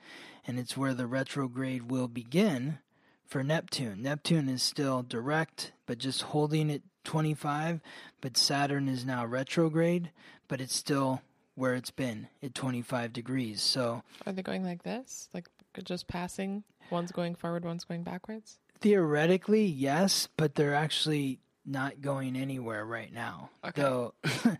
[0.45, 2.79] and it's where the retrograde will begin
[3.25, 4.01] for Neptune.
[4.01, 7.79] Neptune is still direct, but just holding at 25,
[8.19, 10.11] but Saturn is now retrograde,
[10.49, 11.21] but it's still
[11.57, 13.61] where it's been at 25 degrees.
[13.61, 15.27] So Are they going like this?
[15.33, 15.47] Like
[15.83, 16.63] just passing?
[16.91, 18.59] One's going forward, one's going backwards?
[18.79, 23.49] theoretically, yes, but they're actually not going anywhere right now.
[23.65, 23.81] Okay.
[23.81, 24.13] Though,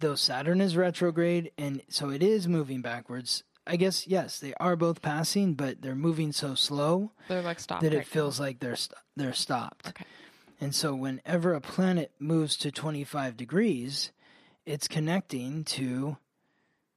[0.00, 3.44] though Saturn is retrograde, and so it is moving backwards.
[3.66, 7.82] I guess yes, they are both passing, but they're moving so slow They're like stopped.
[7.82, 9.86] that right it feels like they're st- they're stopped.
[9.88, 10.04] Okay.
[10.60, 14.10] And so whenever a planet moves to 25 degrees,
[14.66, 16.16] it's connecting to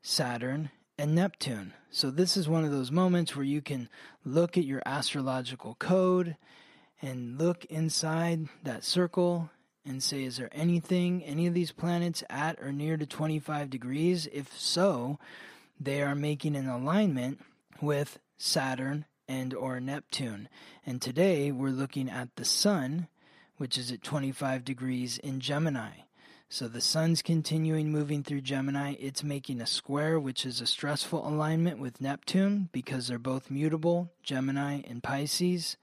[0.07, 1.73] Saturn and Neptune.
[1.89, 3.89] So this is one of those moments where you can
[4.23, 6.37] look at your astrological code
[7.01, 9.49] and look inside that circle
[9.83, 14.29] and say, is there anything, any of these planets at or near to 25 degrees?
[14.31, 15.17] If so,
[15.79, 17.41] they are making an alignment
[17.81, 20.49] with Saturn and or Neptune.
[20.85, 23.07] And today we're looking at the sun,
[23.57, 26.04] which is at 25 degrees in Gemini.
[26.47, 28.95] So the sun's continuing moving through Gemini.
[28.99, 34.11] It's making a square, which is a stressful alignment with Neptune because they're both mutable,
[34.23, 35.75] Gemini and Pisces.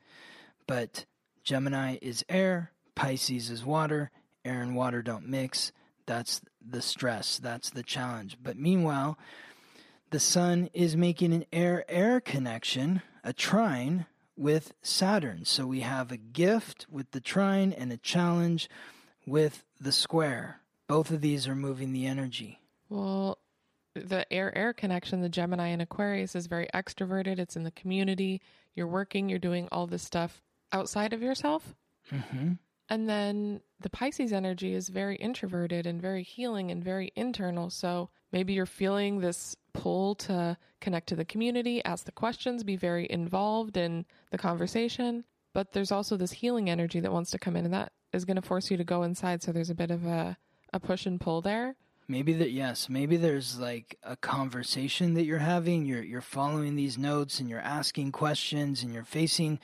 [0.66, 1.04] But
[1.42, 4.10] Gemini is air, Pisces is water,
[4.44, 5.72] air and water don't mix.
[6.06, 8.38] That's the stress, that's the challenge.
[8.40, 9.18] But meanwhile,
[10.10, 15.44] the sun is making an air air connection, a trine with Saturn.
[15.44, 18.68] So we have a gift with the trine and a challenge
[19.26, 20.60] with the square.
[20.88, 22.60] Both of these are moving the energy.
[22.88, 23.38] Well,
[23.94, 27.38] the air air connection, the Gemini and Aquarius is very extroverted.
[27.38, 28.40] It's in the community.
[28.74, 31.74] You're working, you're doing all this stuff outside of yourself.
[32.10, 32.52] hmm
[32.88, 37.70] And then the Pisces energy is very introverted and very healing and very internal.
[37.70, 42.76] So maybe you're feeling this pull to connect to the community, ask the questions, be
[42.76, 45.24] very involved in the conversation.
[45.52, 48.36] But there's also this healing energy that wants to come in, and that is going
[48.36, 49.42] to force you to go inside.
[49.42, 50.36] So there's a bit of a,
[50.72, 51.76] a push and pull there.
[52.08, 55.86] Maybe that yes, maybe there's like a conversation that you're having.
[55.86, 59.60] You're you're following these notes and you're asking questions and you're facing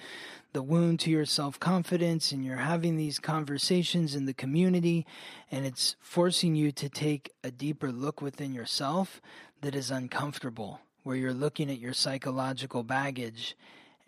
[0.53, 5.07] the wound to your self-confidence and you're having these conversations in the community
[5.51, 9.21] and it's forcing you to take a deeper look within yourself
[9.61, 13.57] that is uncomfortable where you're looking at your psychological baggage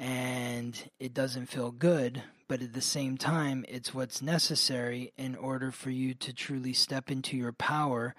[0.01, 5.71] and it doesn't feel good, but at the same time, it's what's necessary in order
[5.71, 8.15] for you to truly step into your power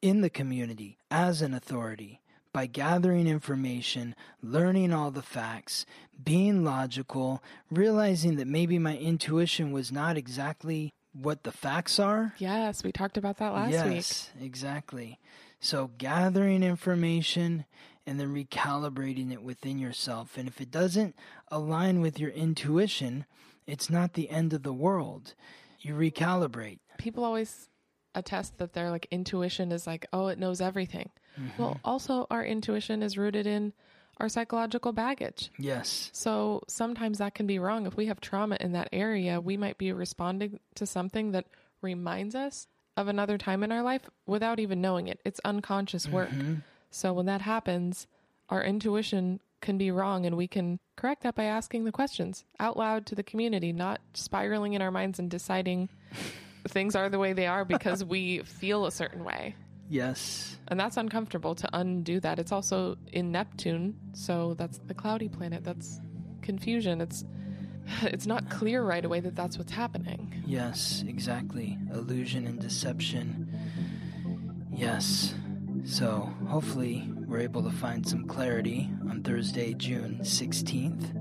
[0.00, 5.84] in the community as an authority by gathering information, learning all the facts,
[6.24, 12.32] being logical, realizing that maybe my intuition was not exactly what the facts are.
[12.38, 13.94] Yes, we talked about that last week.
[13.96, 15.18] yes, exactly.
[15.60, 17.66] So gathering information
[18.08, 20.38] and then recalibrating it within yourself.
[20.38, 21.14] And if it doesn't
[21.48, 23.26] align with your intuition,
[23.66, 25.34] it's not the end of the world.
[25.80, 26.78] You recalibrate.
[26.96, 27.68] People always
[28.14, 31.10] attest that their like intuition is like, oh, it knows everything.
[31.38, 31.62] Mm-hmm.
[31.62, 33.74] Well, also our intuition is rooted in
[34.16, 35.50] our psychological baggage.
[35.58, 36.08] Yes.
[36.14, 37.86] So sometimes that can be wrong.
[37.86, 41.44] If we have trauma in that area, we might be responding to something that
[41.82, 45.20] reminds us of another time in our life without even knowing it.
[45.26, 46.30] It's unconscious work.
[46.30, 46.54] Mm-hmm.
[46.90, 48.06] So when that happens,
[48.48, 52.76] our intuition can be wrong and we can correct that by asking the questions out
[52.76, 55.88] loud to the community, not spiraling in our minds and deciding
[56.68, 59.54] things are the way they are because we feel a certain way.
[59.88, 60.56] Yes.
[60.68, 62.38] And that's uncomfortable to undo that.
[62.38, 65.64] It's also in Neptune, so that's the cloudy planet.
[65.64, 66.00] That's
[66.42, 67.00] confusion.
[67.00, 67.24] It's
[68.02, 70.42] it's not clear right away that that's what's happening.
[70.46, 71.78] Yes, exactly.
[71.92, 73.48] Illusion and deception.
[74.70, 75.34] Yes.
[75.90, 81.14] So, hopefully, we're able to find some clarity on Thursday, June 16th.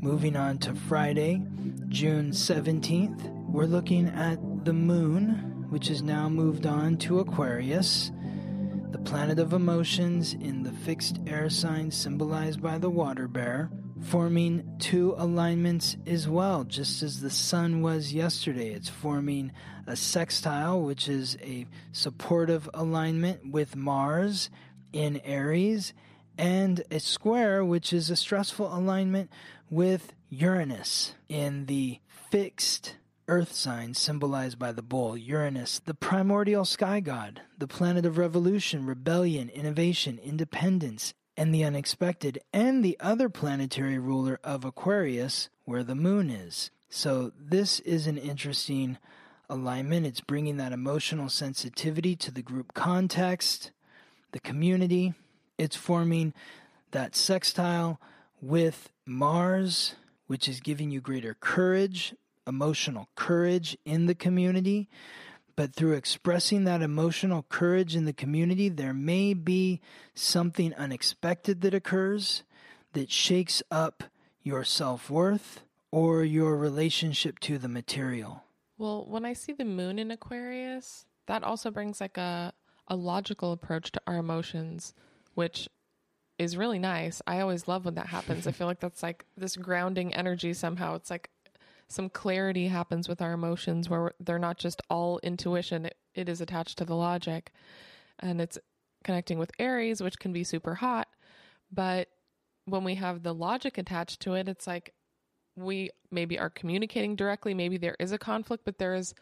[0.00, 1.42] Moving on to Friday,
[1.90, 8.10] June 17th, we're looking at the moon, which has now moved on to Aquarius,
[8.90, 13.70] the planet of emotions in the fixed air sign symbolized by the water bear,
[14.06, 18.70] forming two alignments as well, just as the sun was yesterday.
[18.70, 19.50] It's forming
[19.86, 24.48] a sextile, which is a supportive alignment with Mars
[24.92, 25.92] in Aries,
[26.38, 29.30] and a square, which is a stressful alignment
[29.70, 31.98] with Uranus in the
[32.30, 32.96] fixed
[33.28, 38.86] earth sign symbolized by the bull, Uranus, the primordial sky god, the planet of revolution,
[38.86, 45.94] rebellion, innovation, independence, and the unexpected, and the other planetary ruler of Aquarius, where the
[45.94, 46.70] moon is.
[46.88, 48.98] So, this is an interesting
[49.50, 50.06] alignment.
[50.06, 53.70] It's bringing that emotional sensitivity to the group context,
[54.32, 55.14] the community.
[55.58, 56.32] It's forming
[56.92, 58.00] that sextile
[58.40, 59.94] with Mars,
[60.26, 62.14] which is giving you greater courage,
[62.46, 64.88] emotional courage in the community.
[65.56, 69.80] But through expressing that emotional courage in the community, there may be
[70.14, 72.42] something unexpected that occurs
[72.92, 74.04] that shakes up
[74.42, 78.44] your self worth or your relationship to the material.
[78.76, 82.52] Well, when I see the moon in Aquarius, that also brings like a
[82.88, 84.94] a logical approach to our emotions,
[85.34, 85.68] which
[86.38, 87.20] is really nice.
[87.26, 88.46] I always love when that happens.
[88.46, 90.94] I feel like that's like this grounding energy somehow.
[90.94, 91.30] It's like
[91.88, 96.40] some clarity happens with our emotions where they're not just all intuition, it, it is
[96.40, 97.52] attached to the logic.
[98.18, 98.58] And it's
[99.04, 101.08] connecting with Aries, which can be super hot.
[101.70, 102.08] But
[102.64, 104.94] when we have the logic attached to it, it's like
[105.54, 107.54] we maybe are communicating directly.
[107.54, 109.14] Maybe there is a conflict, but there is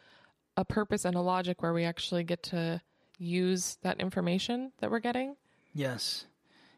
[0.57, 2.81] a purpose and a logic where we actually get to
[3.19, 5.37] use that information that we're getting.
[5.75, 6.27] Yes.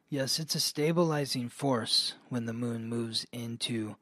[0.09, 3.97] Yes, it's a stabilizing force when the moon moves into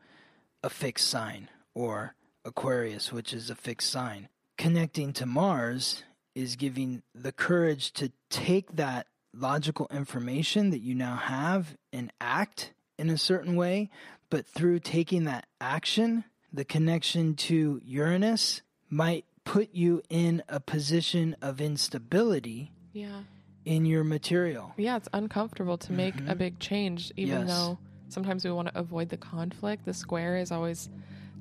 [0.62, 2.14] a fixed sign or
[2.44, 4.28] Aquarius, which is a fixed sign.
[4.56, 6.02] Connecting to Mars
[6.34, 12.72] is giving the courage to take that logical information that you now have and act
[12.98, 13.90] in a certain way,
[14.30, 21.34] but through taking that action, the connection to Uranus might put you in a position
[21.42, 23.22] of instability Yeah.
[23.64, 24.72] in your material.
[24.76, 27.48] Yeah, it's uncomfortable to make a big change, even Mm-hmm.
[27.48, 27.58] Yes.
[27.58, 29.84] though sometimes we want to avoid the conflict.
[29.84, 30.88] The square is always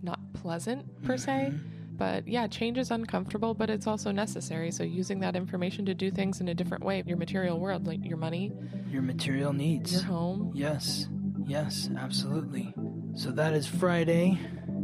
[0.04, 1.50] not pleasant per se.
[1.52, 1.68] Mm-hmm.
[1.96, 4.72] But yeah, change is uncomfortable, but it's also necessary.
[4.72, 8.04] So using that information to do things in a different way, your material world, like
[8.04, 8.52] your money,
[8.90, 9.94] Your material needs.
[9.94, 10.52] your home.
[10.56, 11.08] Yes,
[11.46, 12.74] yes, absolutely.
[13.16, 14.40] So that is Friday,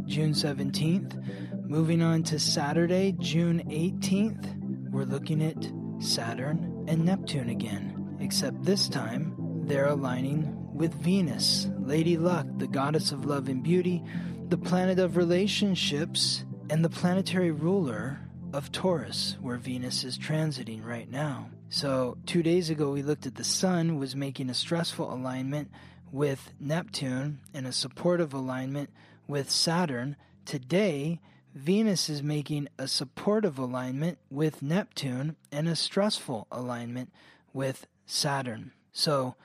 [0.06, 1.66] June 17th.
[1.68, 5.70] Moving on to Saturday, June 18th, we're looking at
[6.02, 9.34] Saturn and Neptune again, except this time
[9.66, 14.02] they're aligning with Venus, Lady Luck, the goddess of love and beauty,
[14.50, 18.18] the planet of relationships, and the planetary ruler
[18.52, 21.50] of Taurus, where Venus is transiting right now.
[21.68, 25.70] So, two days ago, we looked at the Sun was making a stressful alignment
[26.10, 28.90] with Neptune and a supportive alignment
[29.28, 30.16] with Saturn.
[30.44, 31.20] Today,
[31.54, 37.12] Venus is making a supportive alignment with Neptune and a stressful alignment
[37.52, 38.72] with Saturn.
[38.90, 39.36] So,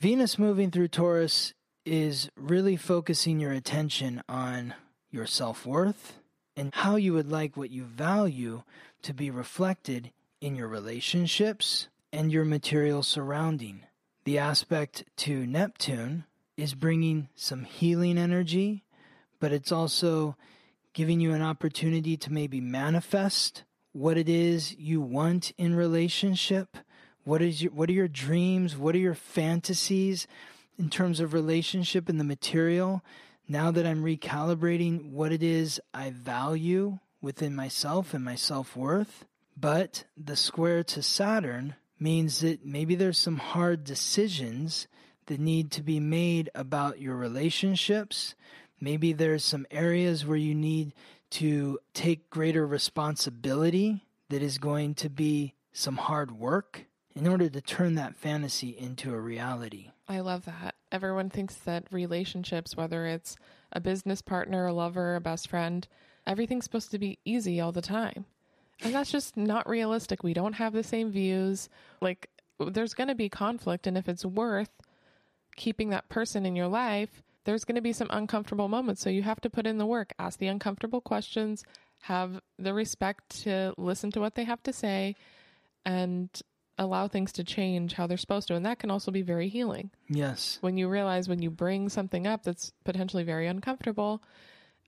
[0.00, 1.54] Venus moving through Taurus
[1.90, 4.72] is really focusing your attention on
[5.10, 6.20] your self worth
[6.56, 8.62] and how you would like what you value
[9.02, 13.80] to be reflected in your relationships and your material surrounding.
[14.22, 16.26] The aspect to Neptune
[16.56, 18.84] is bringing some healing energy,
[19.40, 20.36] but it's also
[20.92, 26.76] giving you an opportunity to maybe manifest what it is you want in relationship.
[27.24, 28.76] What is your what are your dreams?
[28.76, 30.28] What are your fantasies
[30.80, 33.04] in terms of relationship and the material?
[33.46, 39.26] Now that I'm recalibrating what it is I value within myself and my self-worth,
[39.56, 44.88] but the square to Saturn means that maybe there's some hard decisions
[45.26, 48.34] that need to be made about your relationships.
[48.80, 50.94] Maybe there's some areas where you need
[51.32, 57.60] to take greater responsibility that is going to be some hard work in order to
[57.60, 59.90] turn that fantasy into a reality.
[60.10, 60.74] I love that.
[60.90, 63.36] Everyone thinks that relationships, whether it's
[63.72, 65.86] a business partner, a lover, a best friend,
[66.26, 68.24] everything's supposed to be easy all the time.
[68.82, 70.24] And that's just not realistic.
[70.24, 71.68] We don't have the same views.
[72.00, 73.86] Like, there's going to be conflict.
[73.86, 74.70] And if it's worth
[75.54, 79.02] keeping that person in your life, there's going to be some uncomfortable moments.
[79.02, 81.62] So you have to put in the work, ask the uncomfortable questions,
[82.02, 85.14] have the respect to listen to what they have to say,
[85.84, 86.28] and
[86.80, 88.54] allow things to change how they're supposed to.
[88.54, 90.58] And that can also be very healing Yes.
[90.62, 94.22] when you realize when you bring something up that's potentially very uncomfortable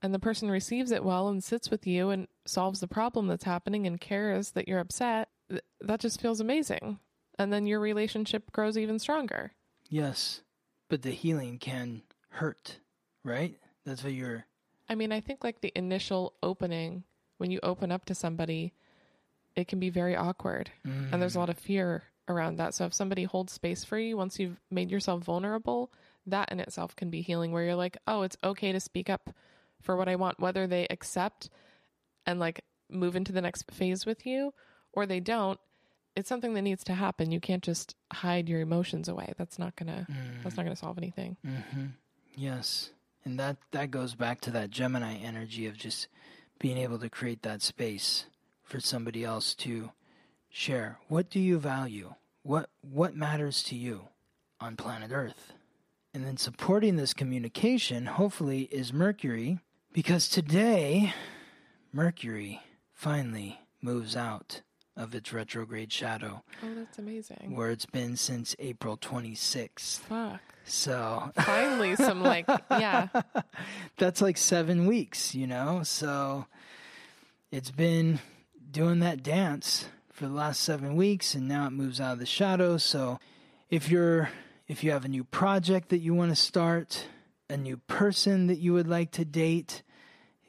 [0.01, 3.45] and the person receives it well and sits with you and solves the problem that's
[3.45, 6.99] happening and cares that you're upset, th- that just feels amazing.
[7.39, 9.53] And then your relationship grows even stronger.
[9.87, 10.41] Yes.
[10.89, 12.79] But the healing can hurt,
[13.23, 13.55] right?
[13.85, 14.45] That's what you're
[14.89, 17.03] I mean, I think like the initial opening,
[17.37, 18.73] when you open up to somebody,
[19.55, 20.71] it can be very awkward.
[20.83, 22.73] And there's a lot of fear around that.
[22.73, 25.91] So if somebody holds space for you, once you've made yourself vulnerable,
[26.25, 29.29] that in itself can be healing where you're like, oh, it's okay to speak up
[29.81, 31.49] for what I want, whether they accept
[32.25, 34.53] and like move into the next phase with you
[34.93, 35.59] or they don't.
[36.15, 37.31] It's something that needs to happen.
[37.31, 39.33] You can't just hide your emotions away.
[39.37, 40.05] That's not gonna.
[40.43, 41.37] That's not gonna solve anything.
[41.45, 41.85] Mm-hmm.
[42.35, 42.91] Yes.
[43.25, 46.07] And that that goes back to that Gemini energy of just
[46.59, 48.25] being able to create that space
[48.63, 49.91] for somebody else to
[50.49, 50.97] share.
[51.07, 52.15] What do you value?
[52.43, 54.07] What what matters to you
[54.59, 55.53] on planet Earth?
[56.13, 59.59] And then supporting this communication hopefully is Mercury
[59.93, 61.13] because today
[61.91, 62.61] Mercury
[62.91, 64.61] finally moves out
[64.95, 67.55] of its retrograde shadow Oh, that's amazing.
[67.55, 69.99] where it's been since April 26th.
[70.01, 70.39] Fuck.
[70.65, 73.07] So Finally, some like yeah.
[73.97, 75.81] that's like seven weeks, you know?
[75.83, 76.45] So
[77.51, 78.19] it's been
[78.73, 82.25] doing that dance for the last seven weeks and now it moves out of the
[82.25, 82.83] shadows.
[82.83, 83.19] So
[83.69, 84.29] if you're
[84.67, 87.07] if you have a new project that you want to start,
[87.49, 89.83] a new person that you would like to date,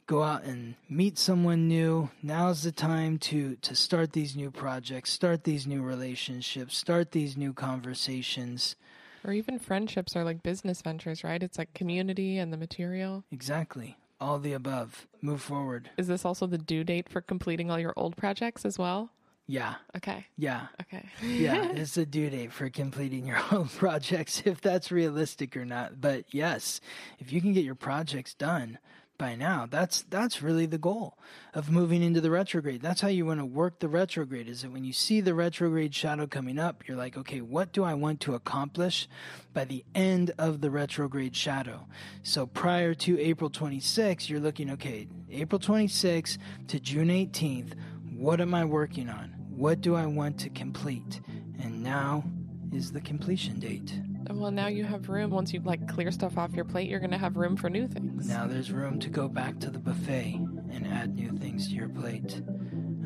[0.07, 2.11] go out and meet someone new.
[2.22, 7.37] Now's the time to to start these new projects, start these new relationships, start these
[7.37, 8.75] new conversations.
[9.22, 11.43] Or even friendships are like business ventures, right?
[11.43, 13.25] It's like community and the material.
[13.31, 13.97] Exactly.
[14.20, 15.06] All the above.
[15.20, 15.90] Move forward.
[15.96, 19.10] Is this also the due date for completing all your old projects as well?
[19.46, 19.74] Yeah.
[19.96, 20.26] Okay.
[20.38, 20.68] Yeah.
[20.82, 21.06] Okay.
[21.22, 21.64] Yeah.
[21.74, 26.00] it's a due date for completing your own projects, if that's realistic or not.
[26.00, 26.80] But yes,
[27.18, 28.78] if you can get your projects done
[29.16, 31.18] by now, that's that's really the goal
[31.52, 32.82] of moving into the retrograde.
[32.82, 34.48] That's how you want to work the retrograde.
[34.48, 37.84] Is that when you see the retrograde shadow coming up, you're like, okay, what do
[37.84, 39.08] I want to accomplish
[39.52, 41.86] by the end of the retrograde shadow?
[42.22, 46.38] So prior to April 26th, you're looking, okay, April 26th
[46.68, 47.74] to June 18th
[48.16, 49.34] what am I working on?
[49.50, 51.20] What do I want to complete?
[51.60, 52.24] And now
[52.72, 53.92] is the completion date.
[54.31, 55.31] Well, now you have room.
[55.31, 57.87] Once you like clear stuff off your plate, you're going to have room for new
[57.87, 58.29] things.
[58.29, 61.89] Now there's room to go back to the buffet and add new things to your
[61.89, 62.43] plate.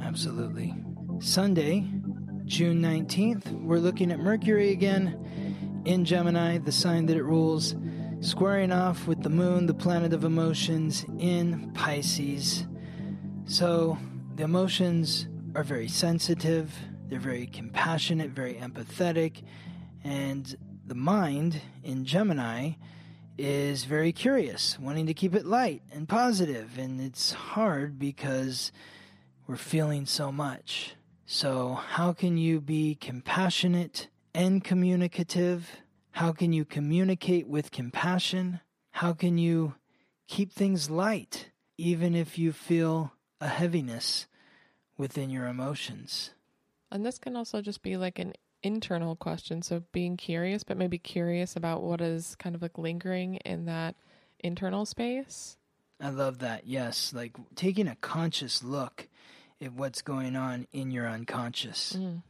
[0.02, 0.74] Absolutely.
[1.20, 1.86] Sunday,
[2.44, 7.74] June 19th, we're looking at Mercury again in Gemini, the sign that it rules,
[8.20, 12.66] squaring off with the moon, the planet of emotions, in Pisces.
[13.46, 13.98] So
[14.34, 16.72] the emotions are very sensitive,
[17.08, 19.42] they're very compassionate, very empathetic,
[20.04, 20.56] and
[20.88, 22.72] the mind in Gemini
[23.36, 28.72] is very curious, wanting to keep it light and positive, and it's hard because
[29.46, 30.94] we're feeling so much.
[31.26, 35.68] So, how can you be compassionate and communicative?
[36.12, 38.60] How can you communicate with compassion?
[38.90, 39.74] How can you
[40.26, 43.12] keep things light even if you feel
[43.42, 44.26] a heaviness
[44.96, 46.30] within your emotions?
[46.90, 48.32] And this can also just be like an
[48.62, 49.62] internal question.
[49.62, 53.94] So being curious, but maybe curious about what is kind of like lingering in that
[54.40, 55.56] internal space.
[56.00, 56.66] I love that.
[56.66, 59.08] Yes, like taking a conscious look
[59.60, 61.96] at what's going on in your unconscious.
[61.98, 62.22] Mm.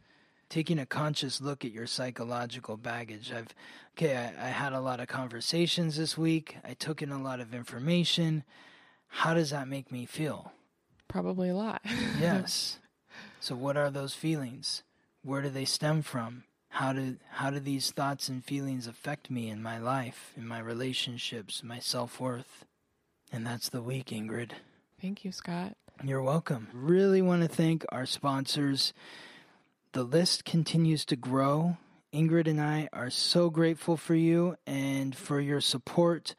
[0.48, 3.32] Taking a conscious look at your psychological baggage.
[3.32, 3.54] I've
[3.96, 6.56] okay, I, I had a lot of conversations this week.
[6.64, 8.44] I took in a lot of information.
[9.08, 10.52] How does that make me feel?
[11.06, 11.82] Probably a lot.
[12.20, 12.78] Yes.
[13.40, 14.82] so what are those feelings?
[15.22, 16.44] Where do they stem from?
[16.70, 20.58] How do how do these thoughts and feelings affect me in my life, in my
[20.58, 22.64] relationships, my self-worth?
[23.32, 24.52] And that's the week, Ingrid.
[25.00, 25.76] Thank you, Scott.
[26.04, 26.68] You're welcome.
[26.72, 28.92] Really want to thank our sponsors.
[29.92, 31.76] The list continues to grow.
[32.12, 36.34] Ingrid and I are so grateful for you and for your support.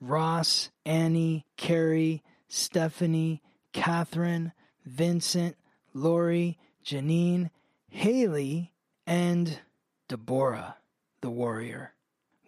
[0.00, 4.52] Ross, Annie, Carrie, Stephanie, Catherine,
[4.84, 5.56] Vincent,
[5.94, 7.50] Lori, Janine,
[7.94, 8.72] Haley,
[9.06, 9.60] and
[10.08, 10.76] Deborah,
[11.20, 11.92] the warrior.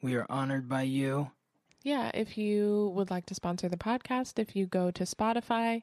[0.03, 1.31] We are honored by you.
[1.83, 5.83] Yeah, if you would like to sponsor the podcast, if you go to Spotify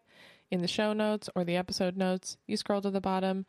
[0.49, 3.45] in the show notes or the episode notes, you scroll to the bottom,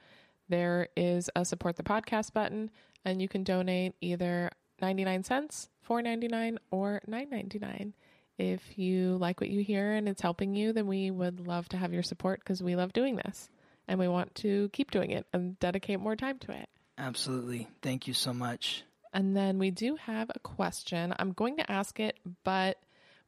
[0.51, 2.71] there is a support the podcast button
[3.07, 4.51] and you can donate either
[4.83, 7.95] 99 cents, 4.99 or 9.99.
[8.37, 11.79] If you like what you hear and it's helping you, then we would love to
[11.79, 13.49] have your support because we love doing this
[13.93, 16.67] and we want to keep doing it and dedicate more time to it.
[16.97, 17.69] Absolutely.
[17.83, 18.85] Thank you so much.
[19.13, 21.15] And then we do have a question.
[21.19, 22.79] I'm going to ask it, but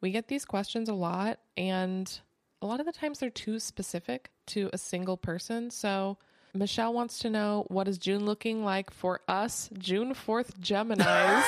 [0.01, 2.11] we get these questions a lot, and
[2.62, 5.71] a lot of the times they're too specific to a single person.
[5.71, 6.17] So
[6.55, 11.45] Michelle wants to know what is June looking like for us, June 4th Geminis,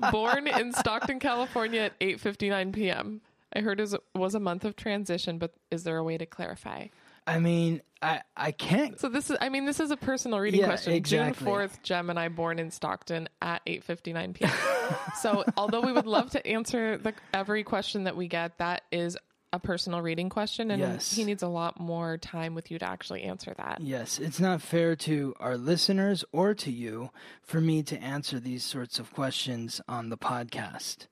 [0.12, 3.22] born in Stockton, California at 8:59 p.m.
[3.52, 6.86] I heard it was a month of transition, but is there a way to clarify?
[7.26, 10.60] I mean, I I can't So this is I mean this is a personal reading
[10.60, 10.92] Yeah, question.
[10.92, 11.44] exactly.
[11.46, 14.50] June 4th, Gemini born in Stockton at 8:59 p.m.
[15.20, 19.16] so although we would love to answer the every question that we get, that is
[19.54, 21.14] a personal reading question and Yes.
[21.14, 23.78] he needs a lot more time with you to actually answer that.
[23.80, 27.10] Yes, it's not fair to our listeners or to you
[27.40, 31.06] for me to answer these sorts of questions on the podcast.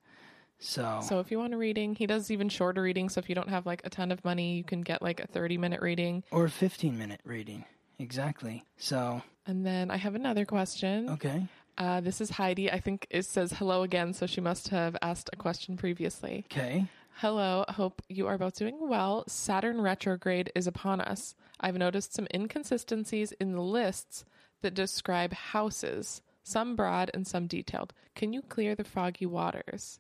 [0.63, 3.15] So, So if you want a reading, he does even shorter readings.
[3.15, 5.27] So if you don't have like a ton of money, you can get like a
[5.27, 6.23] 30 minute reading.
[6.31, 7.65] or a 15 minute reading.
[7.99, 8.65] Exactly.
[8.77, 11.11] So, And then I have another question.
[11.11, 11.47] okay.
[11.79, 12.71] Uh, this is Heidi.
[12.71, 16.45] I think it says hello again, so she must have asked a question previously.
[16.53, 16.87] Okay.
[17.17, 19.25] Hello, hope you are both doing well.
[19.27, 21.35] Saturn retrograde is upon us.
[21.61, 24.25] I've noticed some inconsistencies in the lists
[24.61, 27.93] that describe houses, some broad and some detailed.
[28.15, 29.99] Can you clear the foggy waters?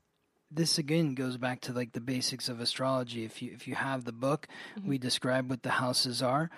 [0.54, 3.24] This again goes back to like the basics of astrology.
[3.24, 4.88] If you if you have the book, mm-hmm.
[4.88, 6.50] we describe what the houses are,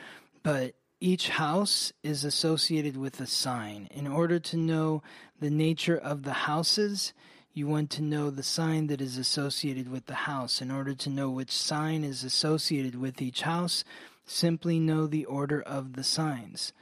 [0.43, 3.89] but each house is associated with a sign.
[3.91, 5.03] In order to know
[5.39, 7.13] the nature of the houses,
[7.53, 10.61] you want to know the sign that is associated with the house.
[10.61, 13.85] In order to know which sign is associated with each house,
[14.27, 16.73] simply know the order of the signs.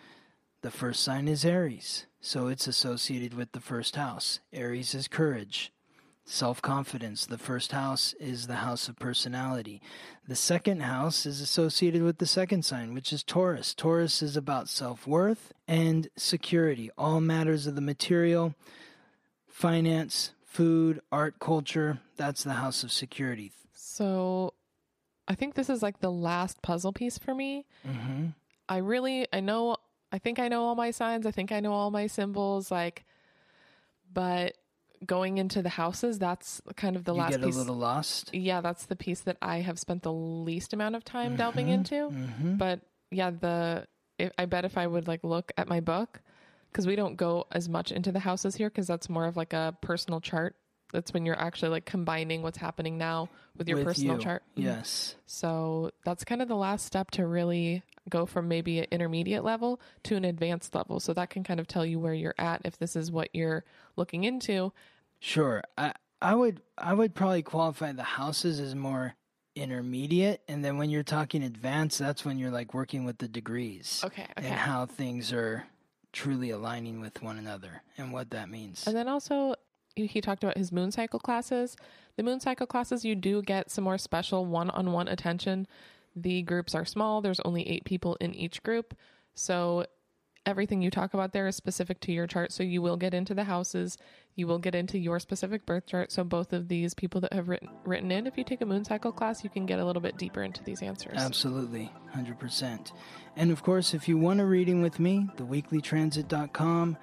[0.63, 4.41] The first sign is Aries, so it's associated with the first house.
[4.53, 5.73] Aries is courage.
[6.25, 7.27] Self confidence.
[7.27, 9.81] The first house is the house of personality.
[10.27, 13.75] The second house is associated with the second sign, which is Taurus.
[13.75, 18.55] Taurus is about self worth and security, all matters of the material,
[19.49, 21.99] finance, food, art, culture.
[22.17, 23.53] That's the house of security.
[23.75, 24.55] So
[25.29, 27.67] I think this is like the last puzzle piece for me.
[27.85, 28.29] hmm
[28.69, 29.77] I really, I know,
[30.13, 31.27] I think I know all my signs.
[31.27, 32.71] I think I know all my symbols.
[32.71, 33.05] Like,
[34.11, 34.55] but
[35.07, 37.57] going into the houses, that's kind of the You last get a piece.
[37.57, 38.35] little lost.
[38.35, 42.09] yeah, that's the piece that I have spent the least amount of time delving into.
[42.11, 42.81] hmm But
[43.11, 43.87] yeah, the
[44.19, 46.21] if, I bet if I would like look at my book,
[46.71, 49.53] because we don't go as much into the houses here, because that's more of like
[49.53, 50.55] a personal chart.
[50.93, 54.23] That's when you're actually like combining what's happening now with your With personal you.
[54.23, 54.43] chart.
[54.57, 54.65] Mhm.
[54.65, 55.17] Yes.
[55.27, 59.81] So that's kind of the last step to really go from maybe an intermediate level
[60.05, 61.01] to an advanced level.
[61.01, 63.65] So that can kind of tell you where you're at if this is what you're
[63.97, 64.73] looking into.
[65.25, 65.63] Sure.
[65.79, 69.15] I I would I would probably qualify the houses as more
[69.55, 74.01] intermediate and then when you're talking advanced that's when you're like working with the degrees
[74.03, 74.23] Okay.
[74.37, 74.49] Okay.
[74.49, 75.65] and how things are
[76.13, 78.85] truly aligning with one another and what that means.
[78.87, 79.55] And then also,
[79.95, 81.77] he he talked about his moon cycle classes.
[82.17, 85.67] The moon cycle classes, you do get some more special one on one attention.
[86.17, 88.95] The groups are small, there's only eight people in each group.
[89.35, 89.87] So,
[90.47, 92.53] everything you talk about there is specific to your chart.
[92.53, 93.99] So, you will get into the houses,
[94.35, 96.13] you will get into your specific birth chart.
[96.13, 98.85] So, both of these people that have written, written in, if you take a moon
[98.85, 101.19] cycle class, you can get a little bit deeper into these answers.
[101.19, 102.93] Absolutely, 100%.
[103.37, 106.97] And of course, if you want a reading with me, theweeklytransit.com.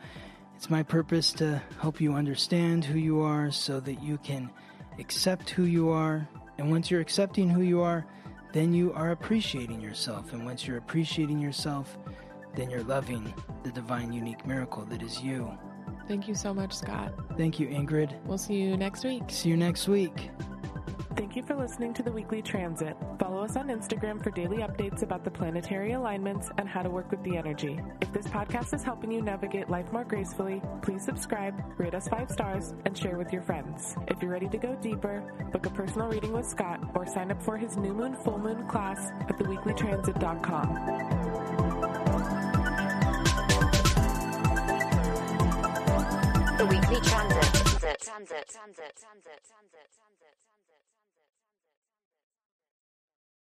[0.56, 4.50] It's my purpose to help you understand who you are so that you can
[5.00, 6.28] accept who you are.
[6.58, 8.06] And once you're accepting who you are,
[8.52, 10.34] then you are appreciating yourself.
[10.34, 11.98] And once you're appreciating yourself,
[12.56, 13.34] then you're loving
[13.64, 15.52] the divine, unique miracle that is you.
[16.08, 17.14] Thank you so much, Scott.
[17.38, 18.14] Thank you, Ingrid.
[18.26, 19.24] We'll see you next week.
[19.28, 20.32] See you next week.
[21.16, 22.96] Thank you for listening to the Weekly Transit.
[23.20, 27.12] Follow us on Instagram for daily updates about the planetary alignments and how to work
[27.12, 27.80] with the energy.
[28.02, 32.32] If this podcast is helping you navigate life more gracefully, please subscribe, rate us five
[32.32, 33.96] stars, and share with your friends.
[34.08, 35.22] If you're ready to go deeper,
[35.52, 38.66] book a personal reading with Scott or sign up for his new moon, full moon
[38.68, 41.49] class at theweeklytransit.com.
[46.60, 47.54] The weekly transit.
[47.54, 48.02] Transit.
[48.02, 48.50] Transit.
[48.50, 48.94] Transit.
[49.00, 49.59] Transit.